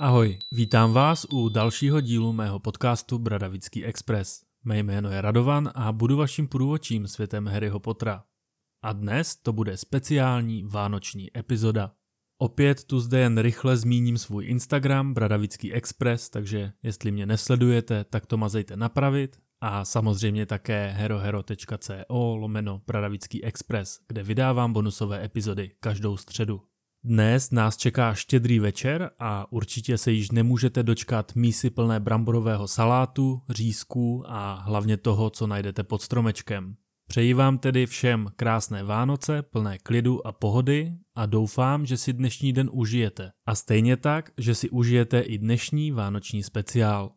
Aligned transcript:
Ahoj, 0.00 0.38
vítám 0.52 0.92
vás 0.92 1.26
u 1.32 1.48
dalšího 1.48 2.00
dílu 2.00 2.32
mého 2.32 2.58
podcastu 2.58 3.18
Bradavický 3.18 3.84
Express. 3.84 4.42
Mé 4.64 4.78
jméno 4.78 5.10
je 5.10 5.20
Radovan 5.20 5.70
a 5.74 5.92
budu 5.92 6.16
vaším 6.16 6.48
průvočím 6.48 7.08
světem 7.08 7.46
Harryho 7.46 7.80
Pottera. 7.80 8.24
A 8.82 8.92
dnes 8.92 9.36
to 9.36 9.52
bude 9.52 9.76
speciální 9.76 10.64
vánoční 10.64 11.38
epizoda. 11.38 11.92
Opět 12.40 12.84
tu 12.84 13.00
zde 13.00 13.18
jen 13.18 13.38
rychle 13.38 13.76
zmíním 13.76 14.18
svůj 14.18 14.46
Instagram 14.46 15.14
Bradavický 15.14 15.72
Express, 15.72 16.30
takže 16.30 16.72
jestli 16.82 17.10
mě 17.10 17.26
nesledujete, 17.26 18.04
tak 18.04 18.26
to 18.26 18.36
mazejte 18.36 18.76
napravit 18.76 19.38
a 19.60 19.84
samozřejmě 19.84 20.46
také 20.46 20.88
herohero.co 20.88 22.36
lomeno 22.36 22.82
Bradavický 22.86 23.44
Express, 23.44 24.00
kde 24.08 24.22
vydávám 24.22 24.72
bonusové 24.72 25.24
epizody 25.24 25.70
každou 25.80 26.16
středu. 26.16 26.62
Dnes 27.04 27.50
nás 27.50 27.76
čeká 27.76 28.14
štědrý 28.14 28.58
večer 28.58 29.10
a 29.18 29.52
určitě 29.52 29.98
se 29.98 30.12
již 30.12 30.30
nemůžete 30.30 30.82
dočkat 30.82 31.34
mísy 31.34 31.70
plné 31.70 32.00
bramborového 32.00 32.68
salátu, 32.68 33.42
řízků 33.48 34.24
a 34.26 34.54
hlavně 34.54 34.96
toho, 34.96 35.30
co 35.30 35.46
najdete 35.46 35.82
pod 35.82 36.02
stromečkem. 36.02 36.76
Přeji 37.08 37.34
vám 37.34 37.58
tedy 37.58 37.86
všem 37.86 38.28
krásné 38.36 38.82
Vánoce, 38.84 39.42
plné 39.42 39.78
klidu 39.78 40.26
a 40.26 40.32
pohody 40.32 40.92
a 41.14 41.26
doufám, 41.26 41.86
že 41.86 41.96
si 41.96 42.12
dnešní 42.12 42.52
den 42.52 42.70
užijete. 42.72 43.30
A 43.46 43.54
stejně 43.54 43.96
tak, 43.96 44.30
že 44.38 44.54
si 44.54 44.70
užijete 44.70 45.20
i 45.20 45.38
dnešní 45.38 45.92
vánoční 45.92 46.42
speciál. 46.42 47.12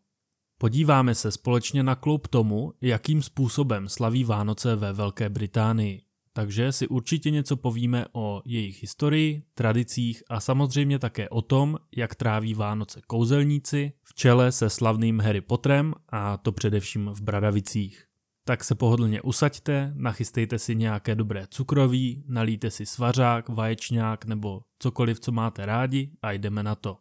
Podíváme 0.57 1.15
se 1.15 1.31
společně 1.31 1.83
na 1.83 1.95
kloup 1.95 2.27
tomu, 2.27 2.73
jakým 2.81 3.21
způsobem 3.21 3.89
slaví 3.89 4.23
Vánoce 4.23 4.75
ve 4.75 4.93
Velké 4.93 5.29
Británii. 5.29 6.01
Takže 6.33 6.71
si 6.71 6.87
určitě 6.87 7.31
něco 7.31 7.57
povíme 7.57 8.05
o 8.13 8.41
jejich 8.45 8.81
historii, 8.81 9.43
tradicích 9.53 10.23
a 10.29 10.39
samozřejmě 10.39 10.99
také 10.99 11.29
o 11.29 11.41
tom, 11.41 11.77
jak 11.95 12.15
tráví 12.15 12.53
Vánoce 12.53 13.01
kouzelníci 13.07 13.93
v 14.03 14.13
čele 14.13 14.51
se 14.51 14.69
slavným 14.69 15.19
Harry 15.19 15.41
Potterem 15.41 15.93
a 16.09 16.37
to 16.37 16.51
především 16.51 17.09
v 17.13 17.21
Bradavicích. 17.21 18.05
Tak 18.45 18.63
se 18.63 18.75
pohodlně 18.75 19.21
usaďte, 19.21 19.93
nachystejte 19.95 20.59
si 20.59 20.75
nějaké 20.75 21.15
dobré 21.15 21.47
cukroví, 21.49 22.23
nalijte 22.27 22.71
si 22.71 22.85
svařák, 22.85 23.49
vaječňák 23.49 24.25
nebo 24.25 24.61
cokoliv, 24.79 25.19
co 25.19 25.31
máte 25.31 25.65
rádi 25.65 26.11
a 26.21 26.31
jdeme 26.31 26.63
na 26.63 26.75
to. 26.75 26.97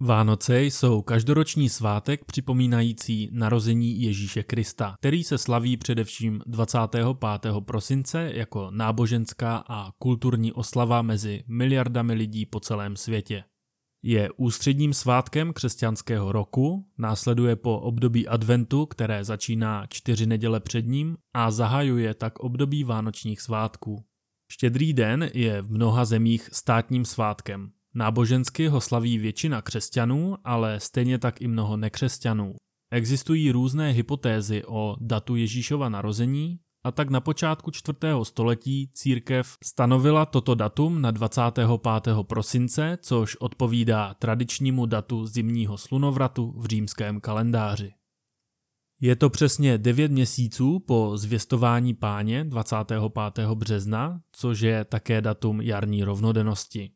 Vánoce 0.00 0.62
jsou 0.62 1.02
každoroční 1.02 1.68
svátek 1.68 2.24
připomínající 2.24 3.30
narození 3.32 4.02
Ježíše 4.02 4.42
Krista, 4.42 4.94
který 4.98 5.24
se 5.24 5.38
slaví 5.38 5.76
především 5.76 6.40
25. 6.46 7.06
prosince 7.60 8.30
jako 8.34 8.70
náboženská 8.70 9.64
a 9.68 9.92
kulturní 9.98 10.52
oslava 10.52 11.02
mezi 11.02 11.44
miliardami 11.48 12.14
lidí 12.14 12.46
po 12.46 12.60
celém 12.60 12.96
světě. 12.96 13.44
Je 14.02 14.30
ústředním 14.36 14.94
svátkem 14.94 15.52
křesťanského 15.52 16.32
roku, 16.32 16.88
následuje 16.98 17.56
po 17.56 17.78
období 17.78 18.28
adventu, 18.28 18.86
které 18.86 19.24
začíná 19.24 19.86
čtyři 19.86 20.26
neděle 20.26 20.60
před 20.60 20.86
ním 20.86 21.16
a 21.34 21.50
zahajuje 21.50 22.14
tak 22.14 22.38
období 22.38 22.84
vánočních 22.84 23.40
svátků. 23.40 24.04
Štědrý 24.52 24.92
den 24.92 25.30
je 25.34 25.62
v 25.62 25.70
mnoha 25.70 26.04
zemích 26.04 26.48
státním 26.52 27.04
svátkem. 27.04 27.72
Nábožensky 27.94 28.68
ho 28.68 28.80
slaví 28.80 29.18
většina 29.18 29.62
křesťanů, 29.62 30.36
ale 30.44 30.80
stejně 30.80 31.18
tak 31.18 31.40
i 31.40 31.48
mnoho 31.48 31.76
nekřesťanů. 31.76 32.54
Existují 32.92 33.50
různé 33.50 33.90
hypotézy 33.90 34.64
o 34.64 34.96
datu 35.00 35.36
Ježíšova 35.36 35.88
narození, 35.88 36.58
a 36.84 36.92
tak 36.92 37.10
na 37.10 37.20
počátku 37.20 37.70
4. 37.70 37.98
století 38.22 38.90
církev 38.94 39.56
stanovila 39.64 40.26
toto 40.26 40.54
datum 40.54 41.02
na 41.02 41.10
25. 41.10 41.68
prosince, 42.22 42.98
což 43.02 43.36
odpovídá 43.36 44.14
tradičnímu 44.14 44.86
datu 44.86 45.26
zimního 45.26 45.78
slunovratu 45.78 46.54
v 46.56 46.66
římském 46.66 47.20
kalendáři. 47.20 47.92
Je 49.00 49.16
to 49.16 49.30
přesně 49.30 49.78
9 49.78 50.10
měsíců 50.12 50.78
po 50.78 51.12
zvěstování 51.14 51.94
páně 51.94 52.44
25. 52.44 53.48
března, 53.54 54.20
což 54.32 54.60
je 54.60 54.84
také 54.84 55.20
datum 55.20 55.60
jarní 55.60 56.04
rovnodennosti. 56.04 56.90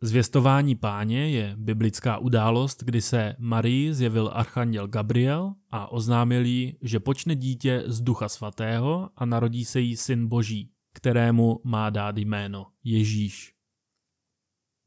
Zvěstování 0.00 0.74
páně 0.74 1.30
je 1.30 1.54
biblická 1.58 2.18
událost, 2.18 2.82
kdy 2.82 3.02
se 3.02 3.36
Marii 3.38 3.94
zjevil 3.94 4.30
archanděl 4.32 4.88
Gabriel 4.88 5.52
a 5.70 5.92
oznámil 5.92 6.46
jí, 6.46 6.76
že 6.82 7.00
počne 7.00 7.34
dítě 7.34 7.82
z 7.86 8.00
ducha 8.00 8.28
svatého 8.28 9.10
a 9.16 9.24
narodí 9.24 9.64
se 9.64 9.80
jí 9.80 9.96
syn 9.96 10.28
boží, 10.28 10.70
kterému 10.94 11.60
má 11.64 11.90
dát 11.90 12.18
jméno 12.18 12.66
Ježíš. 12.84 13.52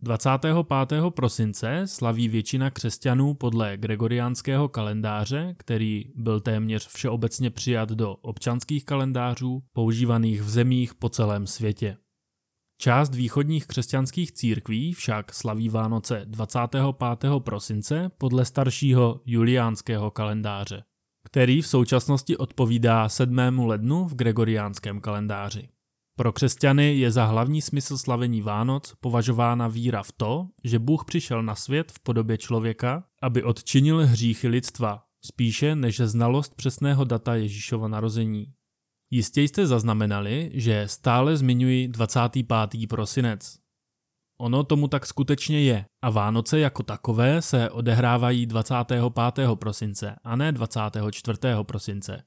25. 0.02 0.56
prosince 1.09 1.81
slaví 1.86 2.28
většina 2.28 2.69
křesťanů 2.72 3.34
podle 3.34 3.78
gregoriánského 3.78 4.69
kalendáře, 4.69 5.56
který 5.58 6.06
byl 6.16 6.40
téměř 6.40 6.88
všeobecně 6.88 7.50
přijat 7.50 7.90
do 7.90 8.16
občanských 8.16 8.86
kalendářů 8.86 9.64
používaných 9.74 10.42
v 10.42 10.50
zemích 10.50 10.96
po 10.96 11.09
celém 11.09 11.48
světě. 11.48 11.98
Část 12.81 13.16
východních 13.16 13.67
křesťanských 13.67 14.31
církví 14.31 14.94
však 14.94 15.34
slaví 15.34 15.69
Vánoce 15.69 16.22
25. 16.25 16.84
prosince 17.40 18.12
podle 18.17 18.45
staršího 18.45 19.22
juliánského 19.25 20.12
kalendáře, 20.12 20.84
který 21.25 21.62
v 21.62 21.68
současnosti 21.68 22.38
odpovídá 22.38 23.09
7. 23.09 23.59
lednu 23.59 24.06
v 24.06 24.16
gregoriánském 24.16 25.01
kalendáři. 25.01 25.69
Pro 26.18 26.34
křesťany 26.34 26.95
je 26.95 27.12
za 27.12 27.25
hlavní 27.25 27.62
smysl 27.62 27.97
slavení 27.97 28.41
Vánoc 28.41 28.94
považována 29.00 29.68
víra 29.68 30.03
v 30.03 30.12
to, 30.12 30.47
že 30.63 30.79
Bůh 30.79 31.06
přišel 31.06 31.44
na 31.44 31.56
svět 31.56 31.91
v 31.91 32.00
podobě 32.00 32.38
člověka, 32.38 33.03
aby 33.22 33.44
odčinil 33.44 34.07
hříchy 34.07 34.47
lidstva, 34.47 35.03
spíše 35.25 35.75
než 35.75 36.00
znalost 36.00 36.56
přesného 36.56 37.03
data 37.03 37.35
Ježíšova 37.35 37.88
narození. 37.88 38.53
Jistě 39.12 39.42
jste 39.42 39.68
zaznamenali, 39.68 40.52
že 40.53 40.84
stále 40.88 41.38
zmiňuji 41.38 41.88
25. 41.88 42.88
prosinec. 42.90 43.59
Ono 44.42 44.64
tomu 44.64 44.88
tak 44.88 45.06
skutečně 45.06 45.62
je 45.62 45.86
a 46.02 46.09
Vánoce 46.09 46.59
jako 46.59 46.84
takové 46.84 47.42
se 47.42 47.69
odehrávají 47.69 48.46
25. 48.46 49.03
prosince 49.56 50.16
a 50.24 50.36
ne 50.36 50.52
24. 50.52 51.40
prosince. 51.62 52.24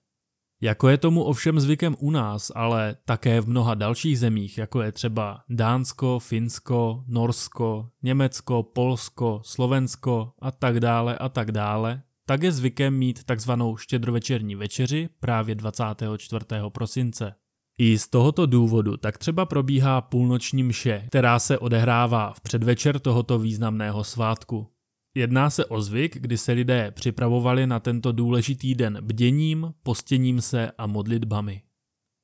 Jako 0.63 0.89
je 0.89 0.99
tomu 0.99 1.23
ovšem 1.23 1.61
zvykem 1.61 1.97
u 1.99 2.11
nás, 2.11 2.53
ale 2.55 2.97
také 3.05 3.41
v 3.41 3.49
mnoha 3.49 3.75
dalších 3.75 4.19
zemích, 4.19 4.59
jako 4.59 4.83
je 4.83 4.93
třeba 4.93 5.41
Dánsko, 5.49 6.19
Finsko, 6.19 7.05
Norsko, 7.07 7.91
Německo, 8.03 8.63
Polsko, 8.63 9.41
Slovensko 9.45 10.33
a 10.39 10.51
tak 10.51 10.81
dále 10.81 11.19
a 11.19 11.29
tak 11.29 11.53
dále, 11.53 12.03
tak 12.27 12.43
je 12.43 12.53
zvykem 12.53 12.95
mít 12.95 13.25
takzvanou 13.25 13.77
štědrovečerní 13.77 14.55
večeři 14.55 15.09
právě 15.21 15.55
24. 15.55 16.45
prosince. 16.69 17.35
I 17.79 17.99
z 17.99 18.09
tohoto 18.09 18.47
důvodu 18.47 18.97
tak 18.97 19.19
třeba 19.19 19.47
probíhá 19.47 20.01
půlnoční 20.01 20.63
mše, 20.63 21.05
která 21.09 21.39
se 21.39 21.59
odehrává 21.59 22.33
v 22.33 22.41
předvečer 22.41 22.99
tohoto 22.99 23.39
významného 23.39 24.05
svátku. 24.05 24.69
Jedná 25.15 25.51
se 25.51 25.65
o 25.65 25.81
zvyk, 25.81 26.19
kdy 26.19 26.39
se 26.39 26.53
lidé 26.53 26.91
připravovali 26.91 27.67
na 27.67 27.81
tento 27.81 28.13
důležitý 28.13 28.75
den 28.75 28.99
bděním, 29.03 29.75
postěním 29.83 30.41
se 30.41 30.71
a 30.79 30.87
modlitbami. 30.87 31.63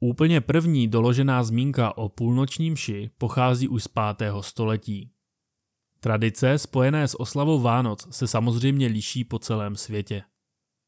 Úplně 0.01 0.41
první 0.41 0.89
doložená 0.89 1.43
zmínka 1.43 1.99
o 1.99 2.09
půlnočním 2.09 2.73
mši 2.73 3.11
pochází 3.19 3.69
už 3.69 3.83
z 3.83 3.89
5. 3.89 4.33
století. 4.41 5.11
Tradice 6.01 6.59
spojené 6.59 7.09
s 7.09 7.21
oslavou 7.21 7.61
Vánoc 7.61 8.07
se 8.11 8.27
samozřejmě 8.27 8.87
liší 8.87 9.25
po 9.25 9.39
celém 9.39 9.77
světě. 9.77 10.23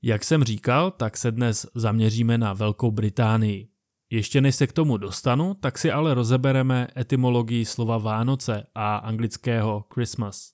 Jak 0.03 0.25
jsem 0.25 0.44
říkal, 0.44 0.91
tak 0.91 1.16
se 1.16 1.33
dnes 1.33 1.66
zaměříme 1.74 2.39
na 2.39 2.53
Velkou 2.53 2.91
Británii. 2.91 3.68
Ještě 4.10 4.41
než 4.41 4.57
se 4.57 4.66
k 4.66 4.72
tomu 4.72 4.97
dostanu, 4.97 5.54
tak 5.54 5.78
si 5.78 5.92
ale 5.92 6.15
rozebereme 6.15 6.89
etymologii 6.97 7.65
slova 7.65 7.98
Vánoce 7.98 8.66
a 8.74 8.97
anglického 8.97 9.84
Christmas. 9.95 10.53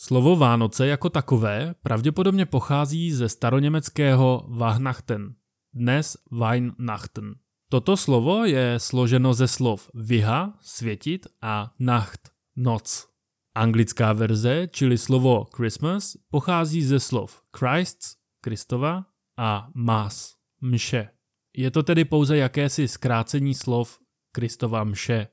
Slovo 0.00 0.36
Vánoce 0.36 0.86
jako 0.86 1.10
takové 1.10 1.74
pravděpodobně 1.82 2.46
pochází 2.46 3.12
ze 3.12 3.28
staroněmeckého 3.28 4.46
Weihnachten, 4.48 5.34
dnes 5.74 6.16
Weihnachten. 6.30 7.34
Toto 7.68 7.96
slovo 7.96 8.44
je 8.44 8.74
složeno 8.78 9.34
ze 9.34 9.48
slov 9.48 9.90
viha, 9.94 10.58
světit 10.60 11.26
a 11.42 11.74
nacht, 11.78 12.30
noc. 12.56 13.09
Anglická 13.54 14.12
verze, 14.12 14.68
čili 14.72 14.98
slovo 14.98 15.44
Christmas, 15.56 16.16
pochází 16.30 16.82
ze 16.82 17.00
slov 17.00 17.42
Christ's, 17.58 18.16
Kristova, 18.40 19.04
a 19.38 19.70
Mass, 19.74 20.34
mše. 20.60 21.08
Je 21.56 21.70
to 21.70 21.82
tedy 21.82 22.04
pouze 22.04 22.36
jakési 22.36 22.88
zkrácení 22.88 23.54
slov 23.54 23.98
Kristova 24.32 24.84
mše. 24.84 25.28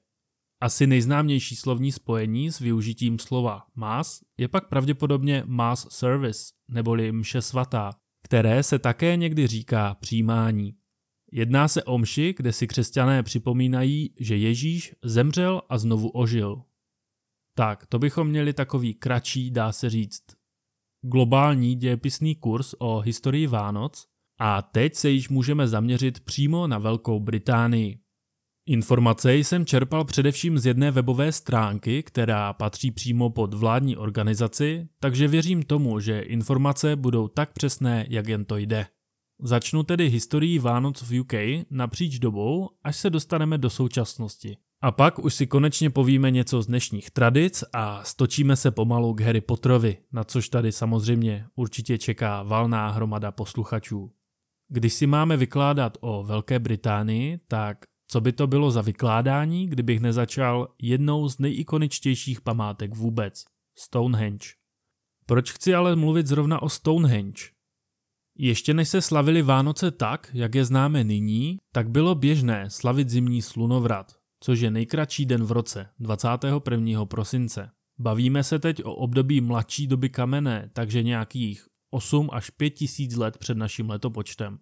Asi 0.62 0.88
nejznámější 0.88 1.56
slovní 1.56 1.92
spojení 1.92 2.52
s 2.52 2.60
využitím 2.60 3.20
slova 3.20 3.66
Mass 3.76 4.24
je 4.38 4.48
pak 4.48 4.70
pravděpodobně 4.70 5.44
Mass 5.46 5.88
Service, 5.90 6.54
neboli 6.68 7.12
mše 7.12 7.42
svatá, 7.42 7.92
které 8.24 8.64
se 8.64 8.80
také 8.80 9.16
někdy 9.16 9.48
říká 9.48 9.96
přijímání. 9.96 10.76
Jedná 11.32 11.68
se 11.68 11.84
o 11.84 11.98
mši, 11.98 12.34
kde 12.38 12.54
si 12.54 12.68
křesťané 12.68 13.24
připomínají, 13.24 14.14
že 14.20 14.38
Ježíš 14.38 14.96
zemřel 15.04 15.62
a 15.70 15.78
znovu 15.78 16.10
ožil. 16.10 16.64
Tak, 17.58 17.86
to 17.86 18.00
bychom 18.00 18.28
měli 18.28 18.54
takový 18.54 18.94
kratší, 18.94 19.52
dá 19.52 19.72
se 19.72 19.90
říct, 19.90 20.24
globální 21.02 21.76
dějepisný 21.76 22.36
kurz 22.36 22.76
o 22.80 23.00
historii 23.00 23.48
Vánoc 23.48 24.08
a 24.40 24.62
teď 24.62 24.96
se 24.96 25.10
již 25.10 25.30
můžeme 25.30 25.68
zaměřit 25.68 26.20
přímo 26.20 26.68
na 26.68 26.78
Velkou 26.78 27.20
Británii. 27.20 28.00
Informace 28.68 29.36
jsem 29.36 29.66
čerpal 29.66 30.06
především 30.06 30.58
z 30.60 30.66
jedné 30.66 30.92
webové 30.92 31.32
stránky, 31.32 32.04
která 32.04 32.54
patří 32.54 32.92
přímo 32.92 33.30
pod 33.30 33.54
vládní 33.54 33.98
organizaci, 33.98 34.88
takže 35.00 35.28
věřím 35.28 35.64
tomu, 35.64 36.00
že 36.00 36.20
informace 36.20 36.96
budou 36.96 37.28
tak 37.28 37.54
přesné, 37.54 38.06
jak 38.10 38.28
jen 38.28 38.46
to 38.46 38.58
jde. 38.58 38.88
Začnu 39.42 39.84
tedy 39.84 40.10
historií 40.10 40.60
Vánoc 40.60 41.02
v 41.02 41.20
UK 41.20 41.34
napříč 41.72 42.20
dobou, 42.20 42.70
až 42.84 42.98
se 42.98 43.10
dostaneme 43.10 43.58
do 43.58 43.70
současnosti. 43.70 44.58
A 44.82 44.92
pak 44.92 45.20
už 45.20 45.34
si 45.34 45.48
konečně 45.48 45.90
povíme 45.90 46.32
něco 46.32 46.62
z 46.62 46.68
dnešních 46.68 47.12
tradic 47.12 47.64
a 47.74 48.04
stočíme 48.04 48.56
se 48.56 48.72
pomalu 48.72 49.14
k 49.14 49.22
Harry 49.22 49.42
Potterovi, 49.42 49.98
na 50.12 50.24
což 50.24 50.50
tady 50.50 50.72
samozřejmě 50.72 51.46
určitě 51.56 51.98
čeká 51.98 52.44
valná 52.44 52.90
hromada 52.90 53.32
posluchačů. 53.32 54.12
Když 54.70 54.94
si 54.94 55.08
máme 55.08 55.38
vykládat 55.38 55.98
o 56.02 56.24
Velké 56.24 56.60
Británii, 56.60 57.40
tak 57.48 57.78
co 58.08 58.22
by 58.22 58.32
to 58.32 58.48
bylo 58.48 58.72
za 58.72 58.82
vykládání, 58.82 59.68
kdybych 59.68 60.00
nezačal 60.00 60.68
jednou 60.82 61.30
z 61.30 61.40
nejikoničtějších 61.40 62.42
památek 62.42 62.96
vůbec, 62.96 63.46
Stonehenge. 63.78 64.46
Proč 65.26 65.52
chci 65.52 65.76
ale 65.76 65.96
mluvit 65.96 66.28
zrovna 66.28 66.62
o 66.62 66.70
Stonehenge? 66.70 67.42
Ještě 68.38 68.74
než 68.74 68.90
se 68.90 69.02
slavili 69.02 69.42
Vánoce 69.42 69.92
tak, 69.92 70.32
jak 70.34 70.56
je 70.56 70.66
známe 70.66 71.04
nyní, 71.04 71.58
tak 71.72 71.90
bylo 71.90 72.16
běžné 72.16 72.70
slavit 72.70 73.10
zimní 73.10 73.42
slunovrat, 73.42 74.18
což 74.48 74.60
je 74.60 74.72
nejkratší 74.72 75.26
den 75.26 75.44
v 75.44 75.52
roce, 75.52 75.90
21. 76.00 77.06
prosince. 77.06 77.70
Bavíme 78.00 78.44
se 78.44 78.60
teď 78.60 78.84
o 78.84 78.96
období 78.96 79.42
mladší 79.42 79.88
doby 79.88 80.10
kamenné, 80.10 80.70
takže 80.74 81.04
nějakých 81.04 81.68
8 81.90 82.30
až 82.34 82.50
5 82.50 82.70
tisíc 82.70 83.16
let 83.16 83.38
před 83.38 83.58
naším 83.58 83.90
letopočtem. 83.90 84.60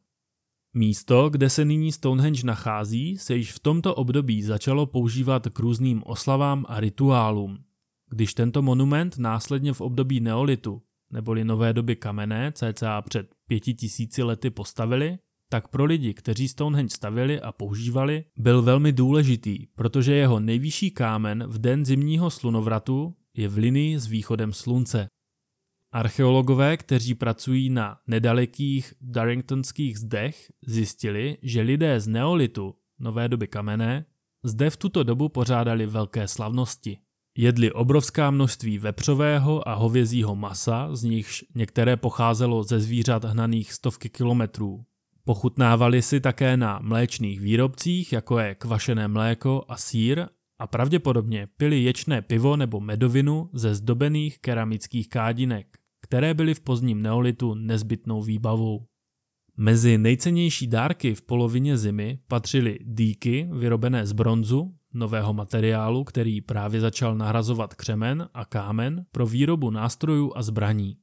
Místo, 0.74 1.30
kde 1.30 1.50
se 1.50 1.66
nyní 1.66 1.92
Stonehenge 1.92 2.46
nachází, 2.46 3.18
se 3.18 3.36
již 3.36 3.52
v 3.52 3.60
tomto 3.60 3.96
období 3.96 4.42
začalo 4.42 4.86
používat 4.86 5.48
k 5.48 5.60
různým 5.60 6.04
oslavám 6.06 6.66
a 6.68 6.80
rituálům. 6.80 7.58
Když 8.10 8.34
tento 8.34 8.62
monument 8.62 9.18
následně 9.18 9.74
v 9.74 9.82
období 9.82 10.20
neolitu, 10.20 10.82
neboli 11.12 11.44
nové 11.44 11.74
doby 11.74 11.96
kamenné, 11.96 12.52
cca 12.52 13.02
před 13.02 13.36
pěti 13.48 13.74
tisíci 13.74 14.24
lety 14.24 14.50
postavili, 14.50 15.18
tak 15.50 15.68
pro 15.68 15.86
lidi, 15.86 16.13
kteří 16.13 16.47
Stonehenge 16.47 16.95
stavili 16.95 17.42
a 17.42 17.51
používali, 17.51 18.25
byl 18.38 18.62
velmi 18.62 18.92
důležitý, 18.92 19.65
protože 19.65 20.15
jeho 20.15 20.39
nejvyšší 20.39 20.92
kámen 20.92 21.44
v 21.47 21.59
den 21.59 21.86
zimního 21.86 22.30
slunovratu 22.30 23.15
je 23.33 23.47
v 23.47 23.57
linii 23.57 24.00
s 24.00 24.07
východem 24.07 24.53
slunce. 24.53 25.07
Archeologové, 25.92 26.77
kteří 26.77 27.13
pracují 27.13 27.69
na 27.69 28.00
nedalekých 28.07 28.94
Darringtonských 29.01 30.00
zdech, 30.00 30.51
zjistili, 30.68 31.38
že 31.42 31.62
lidé 31.62 32.00
z 32.00 32.07
neolitu, 32.07 32.75
nové 33.00 33.30
doby 33.30 33.48
kamenné, 33.48 34.06
zde 34.44 34.69
v 34.69 34.77
tuto 34.77 35.03
dobu 35.03 35.30
pořádali 35.30 35.86
velké 35.86 36.27
slavnosti. 36.27 36.98
Jedli 37.38 37.71
obrovská 37.71 38.31
množství 38.31 38.77
vepřového 38.77 39.69
a 39.69 39.74
hovězího 39.74 40.36
masa, 40.36 40.95
z 40.95 41.03
nichž 41.03 41.45
některé 41.56 41.98
pocházelo 41.98 42.63
ze 42.63 42.80
zvířat 42.80 43.24
hnaných 43.24 43.74
stovky 43.74 44.09
kilometrů. 44.09 44.86
Pochutnávali 45.25 46.01
si 46.01 46.19
také 46.19 46.57
na 46.57 46.80
mléčných 46.81 47.39
výrobcích, 47.42 48.13
jako 48.13 48.39
je 48.39 48.56
kvašené 48.56 49.07
mléko 49.07 49.66
a 49.68 49.77
sír, 49.77 50.25
a 50.60 50.68
pravděpodobně 50.68 51.48
pili 51.57 51.83
ječné 51.83 52.22
pivo 52.22 52.57
nebo 52.57 52.80
medovinu 52.80 53.50
ze 53.54 53.75
zdobených 53.75 54.39
keramických 54.39 55.10
kádinek 55.10 55.68
které 56.06 56.33
byly 56.33 56.54
v 56.54 56.60
pozdním 56.60 57.01
neolitu 57.01 57.54
nezbytnou 57.54 58.22
výbavou. 58.22 58.86
Mezi 59.57 59.98
nejcennější 59.98 60.68
dárky 60.68 61.16
v 61.16 61.22
polovině 61.22 61.77
zimy 61.77 62.19
patřily 62.27 62.80
dýky 62.81 63.50
vyrobené 63.51 64.06
z 64.06 64.12
bronzu, 64.12 64.75
nového 64.94 65.33
materiálu, 65.33 66.04
který 66.04 66.42
právě 66.42 66.81
začal 66.81 67.16
nahrazovat 67.16 67.74
křemen 67.74 68.30
a 68.33 68.45
kámen 68.45 69.06
pro 69.12 69.27
výrobu 69.27 69.72
nástrojů 69.72 70.31
a 70.36 70.42
zbraní. 70.42 70.98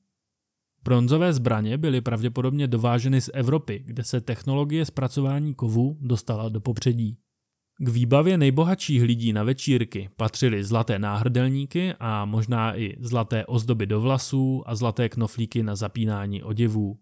Bronzové 0.85 1.33
zbraně 1.33 1.79
byly 1.79 2.01
pravděpodobně 2.01 2.67
dováženy 2.67 3.21
z 3.21 3.31
Evropy, 3.35 3.83
kde 3.87 4.05
se 4.05 4.21
technologie 4.21 4.85
zpracování 4.85 5.55
kovů 5.55 5.99
dostala 6.01 6.49
do 6.49 6.61
popředí. 6.61 7.17
K 7.79 7.89
výbavě 7.89 8.39
nejbohatších 8.39 9.03
lidí 9.03 9.33
na 9.33 9.43
večírky 9.43 10.11
patřily 10.17 10.65
zlaté 10.65 10.99
náhrdelníky 10.99 11.95
a 12.01 12.25
možná 12.25 12.79
i 12.79 12.97
zlaté 13.01 13.47
ozdoby 13.47 13.87
do 13.87 14.01
vlasů 14.01 14.63
a 14.67 14.75
zlaté 14.75 15.09
knoflíky 15.09 15.63
na 15.63 15.77
zapínání 15.77 16.43
oděvů. 16.43 16.99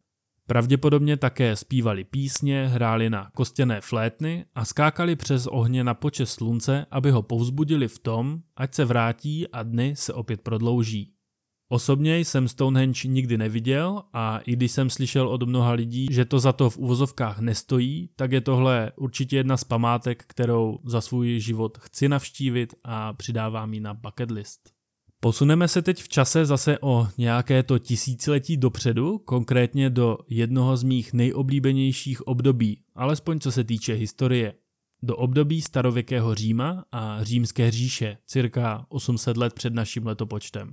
Pravděpodobně 0.47 1.17
také 1.17 1.57
zpívali 1.57 2.05
písně, 2.05 2.67
hráli 2.67 3.11
na 3.11 3.31
kostěné 3.35 3.81
flétny 3.81 4.45
a 4.55 4.65
skákali 4.65 5.17
přes 5.17 5.47
ohně 5.47 5.85
na 5.85 5.95
počest 5.95 6.33
slunce, 6.33 6.87
aby 6.91 7.11
ho 7.11 7.23
povzbudili 7.23 7.89
v 7.89 7.99
tom, 7.99 8.41
ať 8.57 8.75
se 8.75 8.85
vrátí 8.85 9.49
a 9.49 9.63
dny 9.63 9.97
se 9.97 10.13
opět 10.13 10.41
prodlouží. 10.41 11.13
Osobně 11.73 12.19
jsem 12.19 12.49
Stonehenge 12.49 13.09
nikdy 13.09 13.39
neviděl 13.39 14.03
a 14.13 14.39
i 14.39 14.53
když 14.53 14.73
jsem 14.73 14.91
slyšel 14.91 15.29
od 15.29 15.43
mnoha 15.43 15.73
lidí, 15.73 16.07
že 16.11 16.25
to 16.25 16.39
za 16.39 16.53
to 16.53 16.71
v 16.71 16.79
uvozovkách 16.79 17.39
nestojí, 17.39 18.11
tak 18.17 18.33
je 18.33 18.41
tohle 18.41 18.93
určitě 18.97 19.37
jedna 19.37 19.57
z 19.57 19.65
památek, 19.65 20.25
kterou 20.27 20.79
za 20.85 21.01
svůj 21.01 21.41
život 21.41 21.79
chci 21.79 22.09
navštívit 22.09 22.75
a 22.85 23.13
přidávám 23.13 23.75
ji 23.75 23.81
na 23.81 23.95
bucket 23.95 24.31
list. 24.31 24.61
Posuneme 25.21 25.69
se 25.69 25.83
teď 25.83 26.03
v 26.03 26.09
čase 26.09 26.47
zase 26.47 26.79
o 26.79 27.09
nějaké 27.19 27.63
to 27.63 27.79
tisíciletí 27.79 28.57
dopředu, 28.57 29.19
konkrétně 29.19 29.91
do 29.91 30.19
jednoho 30.29 30.77
z 30.77 30.83
mých 30.83 31.13
nejoblíbenějších 31.13 32.27
období, 32.27 32.83
alespoň 32.95 33.41
co 33.41 33.53
se 33.53 33.65
týče 33.65 33.95
historie. 33.95 34.55
Do 35.03 35.17
období 35.17 35.63
starověkého 35.63 36.35
Říma 36.35 36.85
a 36.93 37.25
římské 37.25 37.71
říše, 37.71 38.17
cirka 38.27 38.87
800 38.89 39.37
let 39.37 39.55
před 39.55 39.75
naším 39.75 40.07
letopočtem. 40.07 40.73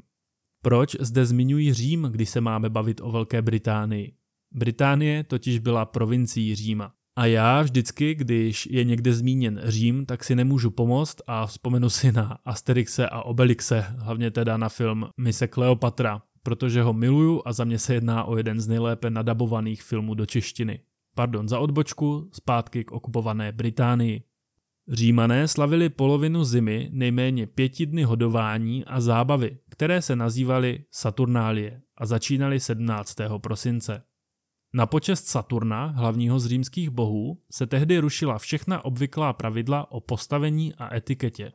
Proč 0.67 0.95
zde 0.99 1.25
zmiňuji 1.25 1.73
Řím, 1.73 2.07
když 2.11 2.29
se 2.29 2.41
máme 2.41 2.69
bavit 2.69 3.01
o 3.01 3.11
Velké 3.11 3.41
Británii? 3.41 4.13
Británie 4.53 5.23
totiž 5.23 5.59
byla 5.59 5.85
provincií 5.85 6.55
Říma. 6.55 6.91
A 7.17 7.25
já 7.25 7.61
vždycky, 7.61 8.15
když 8.15 8.65
je 8.71 8.83
někde 8.83 9.13
zmíněn 9.13 9.61
Řím, 9.63 10.05
tak 10.05 10.23
si 10.23 10.35
nemůžu 10.35 10.71
pomoct 10.71 11.15
a 11.27 11.45
vzpomenu 11.45 11.89
si 11.89 12.11
na 12.11 12.37
Asterixe 12.45 13.09
a 13.09 13.21
Obelixe, 13.21 13.85
hlavně 13.97 14.31
teda 14.31 14.57
na 14.57 14.69
film 14.69 15.05
Mise 15.17 15.47
Kleopatra, 15.47 16.21
protože 16.43 16.81
ho 16.81 16.93
miluju 16.93 17.41
a 17.45 17.53
za 17.53 17.63
mě 17.63 17.79
se 17.79 17.93
jedná 17.93 18.23
o 18.23 18.37
jeden 18.37 18.59
z 18.59 18.67
nejlépe 18.67 19.09
nadabovaných 19.09 19.83
filmů 19.83 20.13
do 20.13 20.25
češtiny. 20.25 20.79
Pardon 21.15 21.47
za 21.47 21.59
odbočku, 21.59 22.29
zpátky 22.33 22.83
k 22.83 22.91
okupované 22.91 23.51
Británii. 23.51 24.23
Římané 24.89 25.47
slavili 25.47 25.89
polovinu 25.89 26.43
zimy 26.43 26.89
nejméně 26.91 27.47
pěti 27.47 27.85
dny 27.85 28.03
hodování 28.03 28.85
a 28.85 29.01
zábavy, 29.01 29.57
které 29.69 30.01
se 30.01 30.15
nazývaly 30.15 30.83
Saturnálie 30.91 31.81
a 31.97 32.05
začínaly 32.05 32.59
17. 32.59 33.15
prosince. 33.37 34.03
Na 34.73 34.85
počest 34.85 35.27
Saturna, 35.27 35.85
hlavního 35.85 36.39
z 36.39 36.45
římských 36.45 36.89
bohů, 36.89 37.41
se 37.51 37.67
tehdy 37.67 37.99
rušila 37.99 38.37
všechna 38.37 38.85
obvyklá 38.85 39.33
pravidla 39.33 39.91
o 39.91 39.99
postavení 39.99 40.73
a 40.75 40.95
etiketě. 40.95 41.51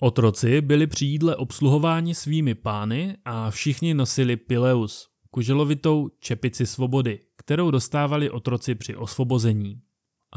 Otroci 0.00 0.60
byli 0.60 0.86
při 0.86 1.06
jídle 1.06 1.36
obsluhováni 1.36 2.14
svými 2.14 2.54
pány 2.54 3.16
a 3.24 3.50
všichni 3.50 3.94
nosili 3.94 4.36
pileus, 4.36 5.08
kuželovitou 5.30 6.08
čepici 6.20 6.66
svobody, 6.66 7.20
kterou 7.36 7.70
dostávali 7.70 8.30
otroci 8.30 8.74
při 8.74 8.96
osvobození. 8.96 9.80